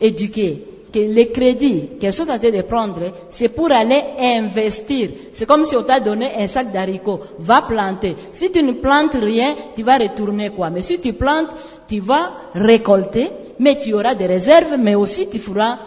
[0.00, 0.64] éduquées.
[0.92, 5.10] Que les crédits qu'elles sont en train de prendre, c'est pour aller investir.
[5.32, 7.20] C'est comme si on t'a donné un sac d'haricots.
[7.38, 8.16] Va planter.
[8.32, 10.70] Si tu ne plantes rien, tu vas retourner quoi?
[10.70, 11.50] Mais si tu plantes,
[11.88, 15.78] tu vas récolter, mais tu auras des réserves, mais aussi tu feras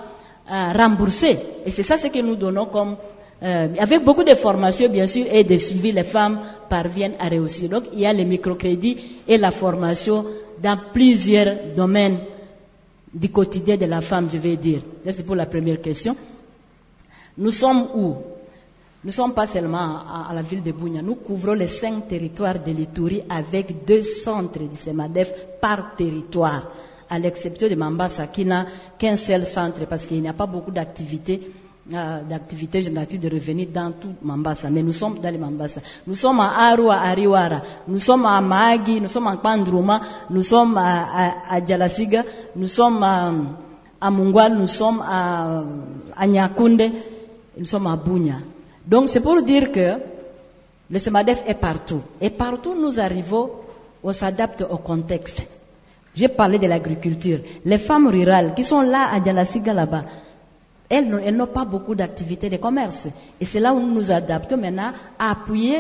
[0.52, 1.38] euh, rembourser.
[1.66, 2.96] Et c'est ça ce que nous donnons comme
[3.42, 7.70] euh, avec beaucoup de formations, bien sûr, et de suivi, les femmes parviennent à réussir.
[7.70, 8.98] Donc, il y a les microcrédits
[9.28, 10.26] et la formation
[10.62, 12.18] dans plusieurs domaines
[13.14, 14.82] du quotidien de la femme, je vais dire.
[15.10, 16.16] C'est pour la première question.
[17.38, 18.16] Nous sommes où?
[19.02, 21.02] Nous ne sommes pas seulement à, la ville de Bounia.
[21.02, 26.70] Nous couvrons les cinq territoires de l'Itourie avec deux centres du SEMADEF par territoire,
[27.10, 28.66] à l'exception de Mambasa qui n'a
[28.98, 31.50] qu'un seul centre parce qu'il n'y a pas beaucoup d'activités
[31.94, 34.70] euh, d'activités génératives de revenus dans tout Mambasa.
[34.70, 35.82] Mais nous sommes dans les Mambasa.
[36.06, 37.62] Nous sommes à Arua, à Ariwara.
[37.88, 41.06] Nous sommes à Mahagi, nous sommes à Pandruma, nous sommes à,
[41.50, 42.24] à, à Djalasiga,
[42.56, 43.34] nous sommes à,
[44.02, 45.64] à Mungwal, nous sommes à,
[46.16, 46.92] à Nyakunde,
[47.58, 48.36] nous sommes à Bunya.
[48.86, 49.96] Donc c'est pour dire que
[50.92, 52.02] le SEMADEF est partout.
[52.22, 53.50] Et partout nous arrivons,
[54.04, 55.46] on s'adapte au contexte.
[56.16, 57.40] J'ai parlé de l'agriculture.
[57.66, 60.04] Les femmes rurales qui sont là à Djalasiga là-bas,
[60.90, 63.08] elles, n'ont- elles n'ont pas beaucoup d'activités de commerce.
[63.40, 65.78] Et c'est là où nous nous adaptons maintenant à appuyer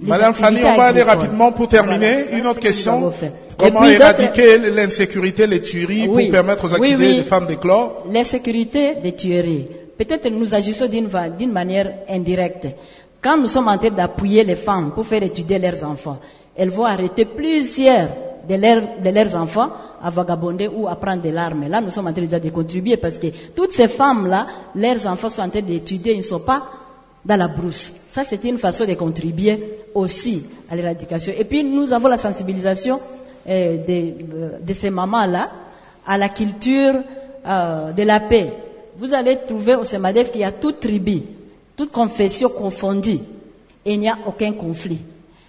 [0.00, 2.22] les Madame Fanny, on va aller rapidement pour terminer.
[2.24, 3.12] Voilà, Une autre question.
[3.56, 6.24] Comment puis éradiquer l'insécurité, les tueries Oui.
[6.26, 7.16] pour permettre aux activités oui.
[7.16, 8.04] des femmes d'éclore?
[8.08, 9.66] Les sécurités des tueries.
[9.96, 12.68] Peut-être nous agissons d'une manière indirecte.
[13.20, 16.20] Quand nous sommes en train d'appuyer les femmes pour faire étudier leurs enfants,
[16.56, 18.08] elles vont arrêter plusieurs
[18.48, 19.70] de leurs, enfants
[20.02, 21.68] à vagabonder ou à prendre de l'arme.
[21.68, 25.28] Là, nous sommes en train déjà de contribuer parce que toutes ces femmes-là, leurs enfants
[25.28, 26.64] sont en train d'étudier, ils ne sont pas
[27.24, 27.92] dans la brousse.
[28.08, 31.32] Ça, c'est une façon de contribuer aussi à l'éradication.
[31.38, 33.00] Et puis, nous avons la sensibilisation
[33.48, 33.92] euh, de,
[34.34, 35.50] euh, de ces mamans-là
[36.06, 36.94] à la culture
[37.46, 38.52] euh, de la paix.
[38.96, 41.22] Vous allez trouver au Semadef qu'il y a toute tribu,
[41.76, 43.20] toute confession confondue,
[43.84, 44.98] et il n'y a aucun conflit.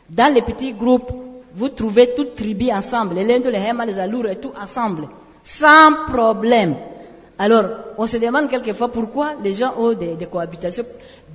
[0.10, 1.12] Dans les petits groupes,
[1.56, 5.08] vous trouvez toute tribu ensemble, les Lendo, les Hema, les Alours et tout ensemble,
[5.43, 6.76] sans problème.
[7.38, 7.66] Alors,
[7.97, 10.84] on se demande quelquefois pourquoi les gens ont des, des cohabitations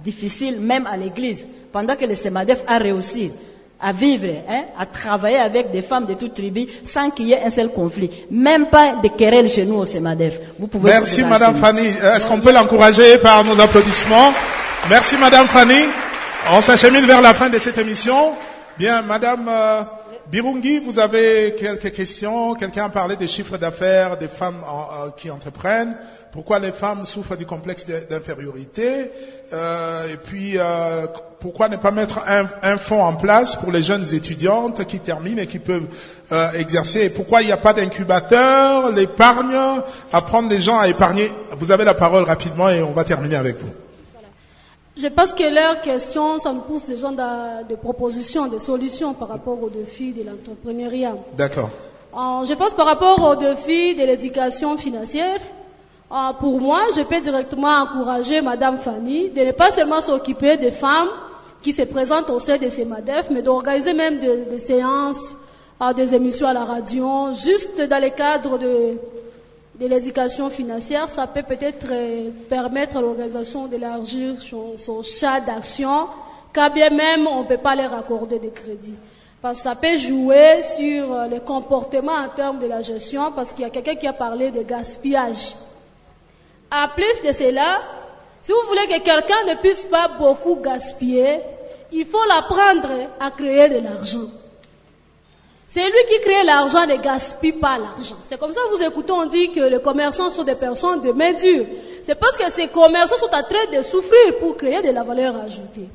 [0.03, 3.33] difficiles, même à l'église, pendant que le Semadef a réussi
[3.81, 7.43] à vivre, hein, à travailler avec des femmes de toute tribu sans qu'il y ait
[7.43, 8.11] un seul conflit.
[8.31, 10.39] Même pas de querelles chez nous au Semadef.
[10.59, 11.57] Vous pouvez Merci vous Madame.
[11.57, 11.87] Fanny.
[12.03, 14.33] Euh, Est-ce qu'on peut l'encourager par nos applaudissements?
[14.89, 15.81] Merci Madame Fanny.
[16.53, 18.33] On s'achemine vers la fin de cette émission.
[18.79, 19.83] Bien, Madame euh,
[20.31, 22.55] Birungi, vous avez quelques questions.
[22.55, 25.97] Quelqu'un a parlé des chiffres d'affaires des femmes euh, qui entreprennent.
[26.33, 29.11] Pourquoi les femmes souffrent du complexe d'infériorité?
[29.53, 31.07] Euh, Et puis, euh,
[31.39, 35.47] pourquoi ne pas mettre un, fonds en place pour les jeunes étudiantes qui terminent et
[35.47, 35.87] qui peuvent
[36.55, 37.03] exercer?
[37.03, 39.55] Et pourquoi il n'y a pas d'incubateur, l'épargne,
[40.13, 41.31] apprendre les gens à épargner?
[41.59, 43.84] Vous avez la parole rapidement et on va terminer avec vous.
[44.97, 49.13] Je pense que leurs questions, ça me pousse des gens de, de propositions, de solutions
[49.13, 51.17] par rapport aux défis de l'entrepreneuriat.
[51.37, 51.71] D'accord.
[52.15, 55.41] Euh, je pense par rapport aux défis de l'éducation financière,
[56.13, 60.71] euh, pour moi, je peux directement encourager Madame Fanny de ne pas seulement s'occuper des
[60.71, 61.09] femmes
[61.61, 65.35] qui se présentent au sein de ces MADEF, mais d'organiser même des, des séances,
[65.83, 68.97] euh, des émissions à la radio, juste dans le cadre de,
[69.79, 76.07] de l'éducation financière, ça peut peut-être euh, permettre à l'organisation d'élargir son, champ d'action,
[76.55, 78.95] quand bien même on ne peut pas leur accorder des crédits.
[79.43, 83.53] Parce que ça peut jouer sur euh, le comportement en termes de la gestion, parce
[83.53, 85.55] qu'il y a quelqu'un qui a parlé de gaspillage.
[86.71, 87.81] En plus de cela,
[88.43, 91.41] si vous voulez que quelqu'un ne puisse pas beaucoup gaspiller,
[91.91, 94.29] il faut l'apprendre à créer de l'argent.
[95.67, 98.17] C'est lui qui crée l'argent, ne gaspille pas l'argent.
[98.29, 101.13] C'est comme ça que vous écoutez, on dit que les commerçants sont des personnes de
[101.13, 101.67] main dure.
[102.03, 105.35] C'est parce que ces commerçants sont en train de souffrir pour créer de la valeur
[105.37, 105.89] ajoutée.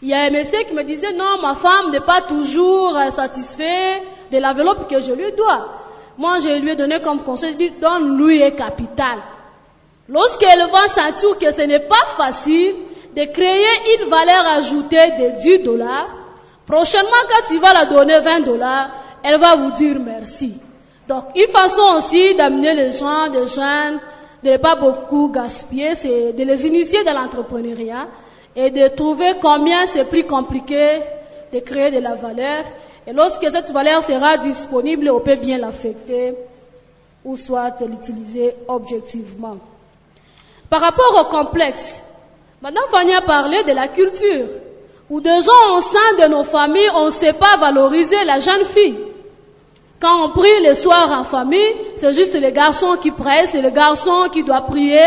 [0.00, 3.10] Il y a un monsieur qui me disait, non, ma femme n'est pas toujours euh,
[3.10, 5.68] satisfaite de l'enveloppe que je lui dois.
[6.16, 9.18] Moi, je lui ai donné comme conseil, je dis, donne-lui un capital.
[10.08, 12.74] Lorsqu'elle va sentir que ce n'est pas facile,
[13.14, 16.08] de créer une valeur ajoutée de 10 dollars.
[16.66, 18.90] Prochainement, quand tu vas la donner 20 dollars,
[19.22, 20.54] elle va vous dire merci.
[21.08, 24.00] Donc, une façon aussi d'amener les gens, des jeunes,
[24.42, 28.06] de ne pas beaucoup gaspiller, c'est de les initier dans l'entrepreneuriat
[28.54, 31.00] et de trouver combien c'est plus compliqué
[31.52, 32.64] de créer de la valeur.
[33.06, 36.34] Et lorsque cette valeur sera disponible, on peut bien l'affecter
[37.24, 39.56] ou soit l'utiliser objectivement.
[40.68, 42.02] Par rapport au complexe,
[42.60, 44.46] Madame Fanny a parlé de la culture,
[45.08, 48.64] où des gens au sein de nos familles, on ne sait pas valoriser la jeune
[48.64, 49.07] fille.
[50.00, 53.70] Quand on prie le soir en famille, c'est juste les garçons qui prient, c'est le
[53.70, 55.02] garçon qui doit prier.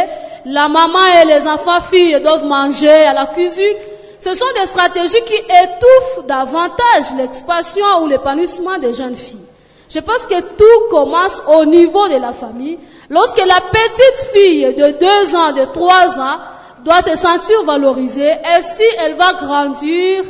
[0.45, 3.77] La maman et les enfants filles doivent manger à la cuisine.
[4.19, 9.45] Ce sont des stratégies qui étouffent davantage l'expansion ou l'épanouissement des jeunes filles.
[9.89, 12.77] Je pense que tout commence au niveau de la famille.
[13.09, 16.37] Lorsque la petite fille de deux ans, de trois ans,
[16.83, 20.23] doit se sentir valorisée, et si elle va grandir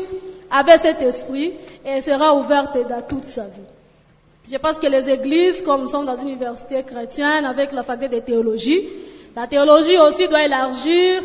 [0.52, 1.54] avec cet esprit,
[1.86, 3.81] elle sera ouverte dans toute sa vie.
[4.52, 8.20] Je pense que les églises, comme nous sommes dans une université chrétienne avec la faculté
[8.20, 8.82] de théologie,
[9.34, 11.22] la théologie aussi doit élargir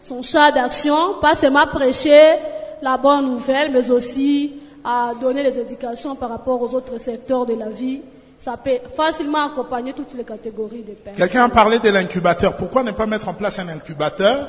[0.00, 2.34] son champ d'action, pas seulement prêcher
[2.80, 4.52] la bonne nouvelle, mais aussi
[4.84, 8.00] à donner les éducations par rapport aux autres secteurs de la vie.
[8.38, 11.16] Ça peut facilement accompagner toutes les catégories de personnes.
[11.16, 12.56] Quelqu'un a parlé de l'incubateur.
[12.56, 14.46] Pourquoi ne pas mettre en place un incubateur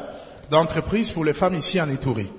[0.52, 2.30] d'entreprise pour les femmes ici en Itourie?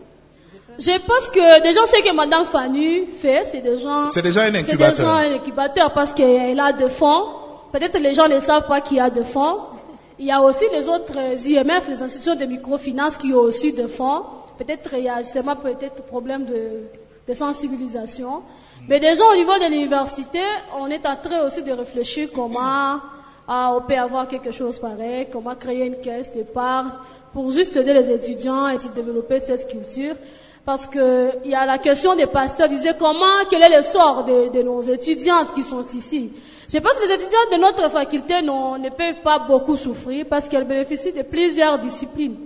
[0.80, 4.94] Je pense que déjà ce que Madame Fanny fait, c'est déjà, c'est déjà un incubateur.
[4.94, 7.26] C'est déjà un incubateur parce qu'elle a de fonds.
[7.72, 9.58] Peut-être les gens ne savent pas qu'il y a de fonds.
[10.18, 11.16] Il y a aussi les autres
[11.46, 14.22] IMF, les institutions de microfinance qui ont aussi de fonds.
[14.58, 16.84] Peut-être il y a justement peut-être problème de,
[17.28, 18.42] de sensibilisation.
[18.88, 20.40] Mais déjà au niveau de l'université,
[20.78, 23.00] on est en train aussi de réfléchir comment
[23.52, 26.90] ah, on peut avoir quelque chose pareil, comment créer une caisse d'épargne
[27.32, 30.14] pour juste aider les étudiants et développer cette culture.
[30.64, 34.62] Parce qu'il y a la question des pasteurs, disaient comment, quel est le sort de,
[34.62, 36.32] nos étudiantes qui sont ici.
[36.72, 40.66] Je pense que les étudiantes de notre faculté ne peuvent pas beaucoup souffrir parce qu'elles
[40.66, 42.36] bénéficient de plusieurs disciplines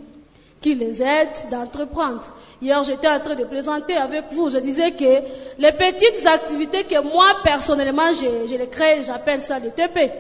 [0.60, 2.22] qui les aident d'entreprendre.
[2.62, 5.22] Hier, j'étais en train de présenter avec vous, je disais que
[5.58, 10.10] les petites activités que moi, personnellement, je, je crée, j'appelle ça des TP.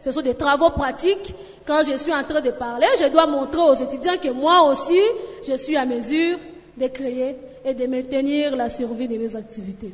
[0.00, 1.34] Ce sont des travaux pratiques.
[1.66, 5.00] Quand je suis en train de parler, je dois montrer aux étudiants que moi aussi,
[5.48, 6.36] je suis à mesure
[6.76, 9.92] de créer et de maintenir la survie de mes activités.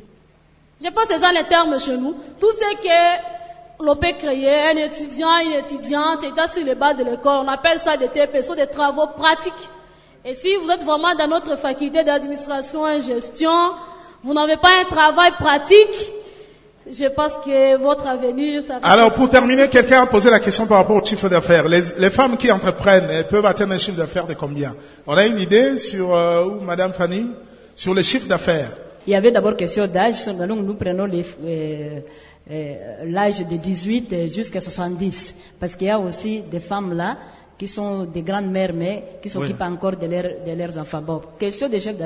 [0.82, 2.14] Je pense que c'est ça les termes chez nous.
[2.40, 7.04] Tout ce que l'on peut créer, un étudiant, une étudiante étant sur les bas de
[7.04, 9.52] l'école, on appelle ça des TP, sont des travaux pratiques.
[10.24, 13.72] Et si vous êtes vraiment dans notre faculté d'administration et gestion,
[14.22, 16.12] vous n'avez pas un travail pratique,
[16.92, 18.62] je pense que votre avenir...
[18.62, 21.68] Ça Alors, pour terminer, quelqu'un a posé la question par rapport au chiffre d'affaires.
[21.68, 24.74] Les, les, femmes qui entreprennent, elles peuvent atteindre un chiffre d'affaires de combien?
[25.06, 27.26] On a une idée sur euh, où, Madame Fanny?
[27.74, 28.70] Sur le chiffre d'affaires
[29.06, 30.26] Il y avait d'abord question d'âge.
[30.28, 32.00] Nous, nous prenons euh,
[32.50, 32.74] euh,
[33.04, 35.34] l'âge de 18 jusqu'à 70.
[35.58, 37.16] Parce qu'il y a aussi des femmes là
[37.60, 41.02] qui sont des grandes mères, mais qui s'occupent encore de, de, leurs enfants.
[41.02, 41.98] Bon, question des chefs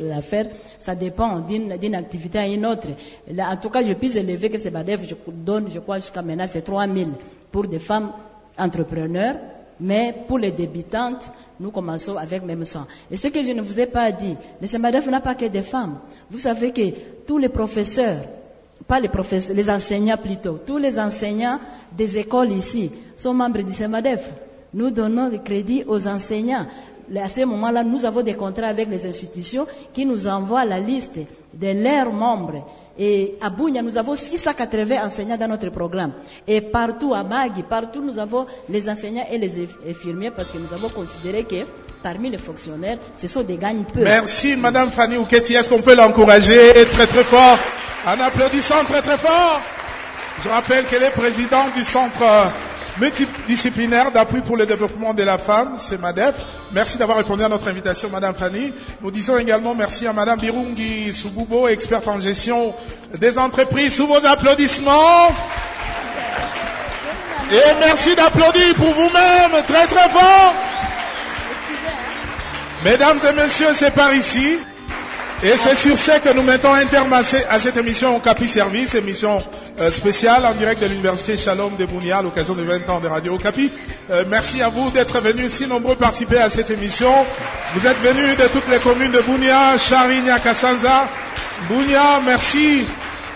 [0.00, 0.46] d'affaires,
[0.80, 2.88] ça dépend d'une activité à une autre.
[3.30, 6.22] Là, en tout cas, je puis élever que ces BADEF, je donne, je crois, jusqu'à
[6.22, 7.10] maintenant, c'est 3 000
[7.50, 8.12] pour des femmes
[8.56, 9.36] entrepreneurs.
[9.78, 12.86] Mais pour les débutantes, nous commençons avec même 100.
[13.10, 15.60] Et ce que je ne vous ai pas dit, le SEMADEF n'a pas que des
[15.60, 15.98] femmes.
[16.30, 16.80] Vous savez que
[17.26, 18.22] tous les professeurs,
[18.88, 21.60] pas les professeurs, les enseignants plutôt, tous les enseignants
[21.94, 24.32] des écoles ici sont membres du SEMADEF.
[24.74, 26.66] Nous donnons des crédits aux enseignants.
[27.14, 31.18] À ce moment-là, nous avons des contrats avec les institutions qui nous envoient la liste
[31.52, 32.66] de leurs membres.
[32.98, 36.12] Et à Bounia, nous avons 680 enseignants dans notre programme.
[36.46, 40.72] Et partout, à Magui, partout, nous avons les enseignants et les infirmiers parce que nous
[40.72, 41.64] avons considéré que
[42.02, 44.00] parmi les fonctionnaires, ce sont des gagnes peu.
[44.02, 45.54] Merci, Madame Fanny Ouketi.
[45.54, 46.56] Est-ce qu'on peut l'encourager
[46.92, 47.58] très très fort?
[48.06, 49.60] En applaudissant très très fort
[50.42, 52.22] Je rappelle qu'elle est présidente du centre
[52.98, 56.34] multidisciplinaire d'appui pour le développement de la femme, c'est MADEF.
[56.72, 58.72] Merci d'avoir répondu à notre invitation, Madame Fanny.
[59.00, 62.74] Nous disons également merci à Madame Birungi Sububo, experte en gestion
[63.18, 65.28] des entreprises, sous vos applaudissements.
[67.50, 70.54] Et merci d'applaudir pour vous-même, très très fort.
[72.84, 74.58] Mesdames et messieurs, c'est par ici.
[75.44, 77.22] Et c'est sur ce que nous mettons un terme à
[77.58, 79.42] cette émission au Capi Service, émission
[79.82, 83.08] euh, spéciale en direct de l'Université Shalom de Bounia à l'occasion de 20 ans de
[83.08, 83.70] Radio Capi.
[84.10, 87.12] Euh, merci à vous d'être venus si nombreux participer à cette émission.
[87.74, 91.08] Vous êtes venus de toutes les communes de Bounia, Charigna, Kassanza.
[91.68, 92.86] Bounia, merci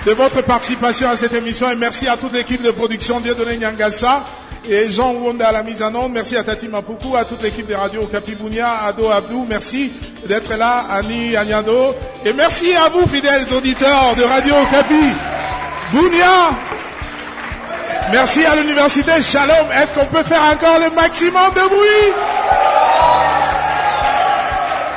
[0.07, 4.25] de votre participation à cette émission et merci à toute l'équipe de production Dieudonné Nyangassa
[4.69, 6.13] et Jean Wonda à la mise en onde.
[6.13, 9.47] Merci à Tati Mapuku, à toute l'équipe des radios Okapi Bounia, Ado Abdou.
[9.49, 9.93] Merci
[10.27, 11.95] d'être là, Annie Agnado.
[12.25, 15.36] Et merci à vous, fidèles auditeurs de Radio Okapi
[15.93, 16.51] Bounia.
[18.12, 19.66] Merci à l'université Shalom.
[19.72, 22.12] Est-ce qu'on peut faire encore le maximum de bruit?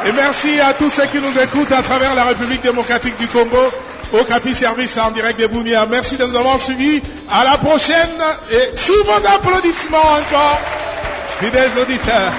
[0.08, 3.72] Et merci à tous ceux qui nous écoutent à travers la République démocratique du Congo,
[4.14, 5.86] au Capi Service en direct de Bounia.
[5.90, 7.02] Merci de nous avoir suivis.
[7.32, 8.10] À la prochaine
[8.52, 10.60] et sous vos applaudissements encore,
[11.42, 12.32] fidèles auditeurs.